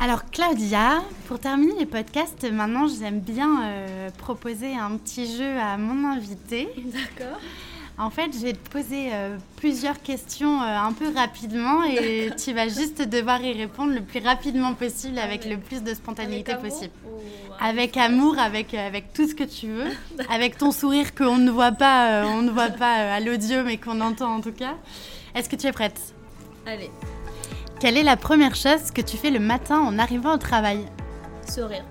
Alors 0.00 0.24
Claudia, 0.30 1.02
pour 1.26 1.38
terminer 1.38 1.78
les 1.78 1.86
podcasts, 1.86 2.50
maintenant 2.50 2.88
j'aime 2.88 3.20
bien 3.20 4.10
proposer 4.18 4.74
un 4.74 4.96
petit 4.96 5.36
jeu 5.36 5.58
à 5.58 5.76
mon 5.78 6.10
invité. 6.10 6.68
D'accord. 6.76 7.38
En 7.98 8.10
fait, 8.10 8.32
je 8.32 8.38
vais 8.38 8.52
te 8.54 8.70
poser 8.70 9.10
euh, 9.12 9.36
plusieurs 9.56 10.00
questions 10.00 10.62
euh, 10.62 10.78
un 10.78 10.92
peu 10.92 11.12
rapidement 11.14 11.84
et 11.84 12.30
tu 12.42 12.52
vas 12.54 12.66
juste 12.68 13.02
devoir 13.02 13.42
y 13.42 13.52
répondre 13.52 13.92
le 13.92 14.00
plus 14.00 14.20
rapidement 14.20 14.72
possible 14.74 15.18
avec 15.18 15.44
le 15.44 15.58
plus 15.58 15.82
de 15.82 15.92
spontanéité 15.92 16.54
possible. 16.56 16.92
Avec 17.60 17.96
amour, 17.96 18.38
avec, 18.38 18.72
euh, 18.72 18.86
avec 18.86 19.12
tout 19.12 19.28
ce 19.28 19.34
que 19.34 19.44
tu 19.44 19.68
veux, 19.68 19.90
avec 20.30 20.56
ton 20.56 20.72
sourire 20.72 21.14
qu'on 21.14 21.36
ne 21.36 21.50
voit 21.50 21.72
pas, 21.72 22.24
on 22.26 22.42
ne 22.42 22.50
voit 22.50 22.70
pas 22.70 23.14
à 23.14 23.20
l'audio 23.20 23.62
mais 23.62 23.76
qu'on 23.76 24.00
entend 24.00 24.36
en 24.36 24.40
tout 24.40 24.52
cas. 24.52 24.74
Est-ce 25.34 25.48
que 25.48 25.56
tu 25.56 25.66
es 25.66 25.72
prête? 25.72 26.00
Allez. 26.66 26.90
Quelle 27.78 27.98
est 27.98 28.02
la 28.02 28.16
première 28.16 28.54
chose 28.54 28.90
que 28.90 29.02
tu 29.02 29.16
fais 29.16 29.30
le 29.30 29.40
matin 29.40 29.78
en 29.78 29.98
arrivant 29.98 30.34
au 30.34 30.38
travail? 30.38 30.86
Sourire. 31.46 31.84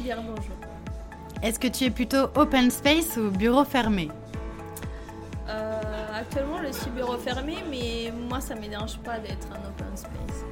Dire 0.00 0.18
bonjour. 0.20 0.56
Est-ce 1.42 1.58
que 1.58 1.68
tu 1.68 1.84
es 1.84 1.90
plutôt 1.90 2.28
open 2.34 2.70
space 2.70 3.16
ou 3.16 3.30
bureau 3.30 3.64
fermé? 3.64 4.08
Actuellement, 6.22 6.58
je 6.66 6.72
suis 6.72 6.90
bureau 6.90 7.16
fermé, 7.18 7.56
mais 7.70 8.12
moi, 8.28 8.40
ça 8.40 8.54
ne 8.54 8.60
me 8.60 8.68
dérange 8.68 8.98
pas 8.98 9.18
d'être 9.18 9.46
en 9.50 9.68
open 9.68 9.94
space. 9.96 10.44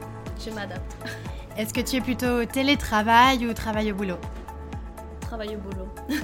Je 0.44 0.50
m'adapte. 0.50 0.96
Est-ce 1.56 1.72
que 1.72 1.80
tu 1.80 1.96
es 1.96 2.00
plutôt 2.00 2.44
télétravail 2.44 3.46
ou 3.46 3.54
travail 3.54 3.92
au 3.92 3.94
boulot? 3.94 4.18
Travail 5.20 5.56
au 5.56 5.58
boulot. 5.58 5.88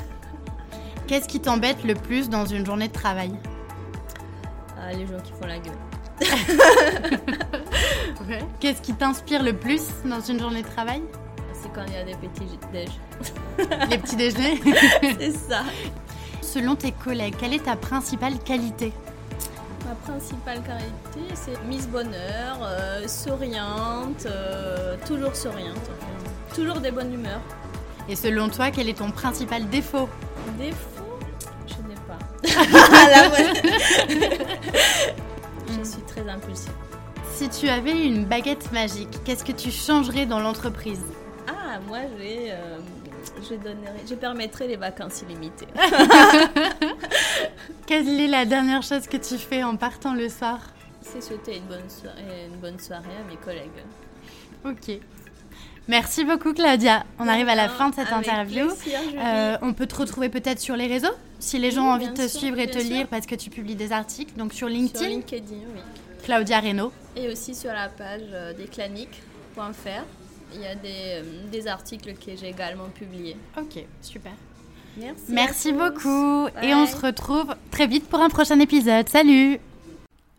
Qu'est-ce 1.07 1.29
qui 1.29 1.41
t'embête 1.41 1.85
le 1.85 1.95
plus 1.95 2.29
dans 2.29 2.45
une 2.47 2.67
journée 2.67 2.89
de 2.89 2.93
travail? 2.93 3.33
Ah, 4.79 4.93
Les 4.93 5.07
gens 5.07 5.21
qui 5.23 5.33
font 5.33 5.47
la 5.47 5.59
gueule. 5.59 5.75
Qu'est-ce 8.61 8.81
qui 8.81 8.95
t'inspire 8.95 9.43
le 9.43 9.53
plus 9.53 9.83
dans 10.05 10.21
une 10.21 10.41
journée 10.41 10.63
de 10.63 10.69
travail? 10.69 11.03
C'est 11.53 11.73
quand 11.73 11.85
il 11.87 11.95
y 11.95 11.97
a 11.97 12.05
des 12.05 12.15
petits 12.15 12.59
déj. 12.73 12.89
Les 13.91 13.99
petits 13.99 14.17
déjeuners 14.17 14.61
C'est 15.19 15.33
ça. 15.33 15.63
Selon 16.41 16.75
tes 16.75 16.93
collègues, 16.93 17.35
quelle 17.39 17.55
est 17.55 17.65
ta 17.65 17.77
principale 17.77 18.39
qualité? 18.39 18.93
Ma 19.87 19.95
principale 19.95 20.63
qualité, 20.63 21.21
c'est 21.35 21.63
Miss 21.65 21.87
Bonheur, 21.87 22.59
euh, 22.63 23.07
souriante, 23.07 24.27
euh, 24.27 24.97
toujours 25.07 25.37
souriante. 25.37 25.89
Toujours 26.53 26.81
des 26.81 26.91
bonnes 26.91 27.15
humeurs. 27.15 27.43
Et 28.09 28.17
selon 28.17 28.49
toi, 28.49 28.73
quel 28.73 28.89
est 28.89 28.99
ton 28.99 29.13
principal 29.13 29.69
défaut? 29.69 30.09
Défaut? 30.59 31.21
Je 31.69 31.77
n'ai 31.87 31.95
pas. 32.09 32.19
Je 35.69 35.85
suis 35.85 36.03
très 36.03 36.29
impulsive. 36.29 36.73
Si 37.35 37.49
tu 37.49 37.69
avais 37.69 38.07
une 38.07 38.25
baguette 38.25 38.73
magique, 38.73 39.23
qu'est-ce 39.25 39.45
que 39.45 39.53
tu 39.53 39.71
changerais 39.71 40.27
dans 40.27 40.41
l'entreprise? 40.41 41.05
Ah, 41.47 41.79
moi, 41.87 41.99
j'ai... 42.19 42.51
Euh, 42.51 42.79
je, 43.43 43.55
donnerai, 43.55 44.03
je 44.09 44.15
permettrai 44.17 44.67
les 44.67 44.77
vacances 44.77 45.23
illimitées. 45.23 45.69
Quelle 47.87 48.21
est 48.21 48.29
la 48.29 48.45
dernière 48.45 48.83
chose 48.83 49.07
que 49.07 49.17
tu 49.17 49.39
fais 49.39 49.63
en 49.63 49.77
partant 49.77 50.15
le 50.15 50.29
soir? 50.29 50.59
C'est 51.03 51.21
souhaiter 51.21 51.57
une 51.57 51.65
bonne, 51.65 51.89
soirée, 51.89 52.47
une 52.53 52.59
bonne 52.61 52.79
soirée 52.81 53.05
à 53.25 53.31
mes 53.31 53.37
collègues. 53.37 53.85
Ok. 54.65 54.99
Merci 55.89 56.25
beaucoup 56.25 56.53
Claudia. 56.53 57.05
On 57.21 57.29
arrive 57.29 57.49
à 57.49 57.55
la 57.55 57.69
fin 57.69 57.91
de 57.91 57.95
cette 57.95 58.13
interview. 58.13 58.69
euh, 59.17 59.57
on 59.63 59.73
peut 59.73 59.87
te 59.87 59.95
retrouver 59.95 60.29
peut-être 60.29 60.59
sur 60.59 60.75
les 60.75 60.89
réseaux 60.89 61.15
si 61.39 61.59
les 61.61 61.71
gens 61.71 61.87
ont 61.87 61.93
envie 61.93 62.09
de 62.09 62.15
te 62.15 62.27
suivre 62.27 62.59
et 62.59 62.69
te 62.69 62.79
lire 62.79 63.07
parce 63.07 63.27
que 63.27 63.37
tu 63.37 63.51
publies 63.51 63.77
des 63.77 63.93
articles. 63.93 64.37
Donc 64.37 64.53
sur 64.53 64.69
LinkedIn. 64.69 64.99
Sur 64.99 65.09
LinkedIn, 65.09 65.55
oui. 65.75 65.81
Claudia 66.25 66.59
Reynaud. 66.59 66.93
Et 67.15 67.29
aussi 67.29 67.55
sur 67.55 67.73
la 67.73 67.89
page 67.89 68.23
euh, 68.33 68.53
desclaniques.fr. 68.55 70.05
Il 70.55 70.61
y 70.61 70.67
a 70.67 70.75
des, 70.75 70.89
euh, 70.89 71.23
des 71.53 71.69
articles 71.69 72.15
que 72.15 72.37
j'ai 72.37 72.49
également 72.49 72.89
publiés. 72.89 73.37
Ok, 73.57 73.85
super. 74.03 74.33
Merci. 74.99 75.23
Merci 75.29 75.73
beaucoup. 75.73 76.49
Et 76.63 76.75
on 76.75 76.87
se 76.87 76.97
retrouve 76.97 77.55
très 77.71 77.87
vite 77.87 78.09
pour 78.09 78.21
un 78.21 78.29
prochain 78.29 78.59
épisode. 78.61 79.09
Salut 79.09 79.59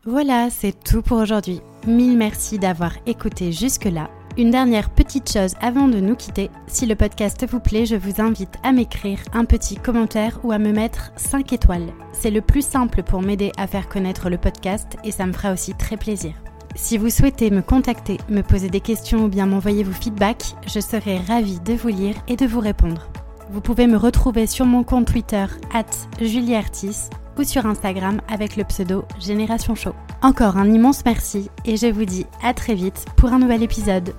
Voilà, 0.06 0.50
c'est 0.50 0.76
tout 0.84 1.02
pour 1.02 1.20
aujourd'hui. 1.20 1.62
Mille 1.86 2.18
merci 2.18 2.58
d'avoir 2.58 2.94
écouté 3.06 3.52
jusque-là. 3.52 4.10
Une 4.38 4.52
dernière 4.52 4.92
petite 4.92 5.32
chose 5.32 5.56
avant 5.62 5.88
de 5.88 6.00
nous 6.00 6.16
quitter. 6.16 6.52
Si 6.68 6.86
le 6.86 6.96
podcast 6.96 7.44
vous 7.50 7.60
plaît, 7.60 7.88
je 7.88 7.96
vous 7.96 8.22
invite 8.22 8.54
à 8.64 8.72
m'écrire 8.72 9.20
un 9.34 9.46
petit 9.46 9.78
commentaire 9.78 10.40
ou 10.44 10.52
à 10.52 10.60
me 10.60 10.72
mettre 10.72 11.12
5 11.16 11.54
étoiles. 11.54 11.92
C'est 12.12 12.30
le 12.30 12.42
plus 12.42 12.66
simple 12.66 13.02
pour 13.02 13.22
m'aider 13.22 13.52
à 13.58 13.66
faire 13.66 13.90
connaître 13.90 14.30
le 14.30 14.38
podcast 14.38 14.96
et 15.04 15.12
ça 15.12 15.26
me 15.26 15.34
fera 15.34 15.54
aussi 15.54 15.74
très 15.74 15.98
plaisir. 15.98 16.34
Si 16.76 17.00
vous 17.00 17.10
souhaitez 17.10 17.50
me 17.50 17.64
contacter, 17.64 18.18
me 18.30 18.42
poser 18.42 18.70
des 18.70 18.82
questions 18.82 19.26
ou 19.26 19.28
bien 19.28 19.48
m'envoyer 19.48 19.84
vos 19.84 19.92
feedbacks, 19.92 20.56
je 20.68 20.80
serai 20.80 21.18
ravie 21.18 21.60
de 21.60 21.74
vous 21.74 21.88
lire 21.88 22.16
et 22.28 22.36
de 22.36 22.46
vous 22.46 22.60
répondre. 22.60 23.10
Vous 23.50 23.62
pouvez 23.62 23.88
me 23.88 23.98
retrouver 23.98 24.46
sur 24.46 24.66
mon 24.66 24.84
compte 24.84 25.08
Twitter, 25.08 25.46
at 25.74 25.86
julieartis, 26.20 27.10
ou 27.38 27.44
sur 27.44 27.66
Instagram 27.66 28.22
avec 28.28 28.58
le 28.58 28.64
pseudo 28.66 29.06
Génération 29.20 29.74
Show. 29.76 29.94
Encore 30.22 30.58
un 30.58 30.72
immense 30.72 31.06
merci 31.06 31.50
et 31.66 31.78
je 31.78 31.88
vous 31.88 32.06
dis 32.06 32.26
à 32.44 32.54
très 32.54 32.76
vite 32.76 33.06
pour 33.16 33.32
un 33.32 33.40
nouvel 33.40 33.64
épisode. 33.64 34.14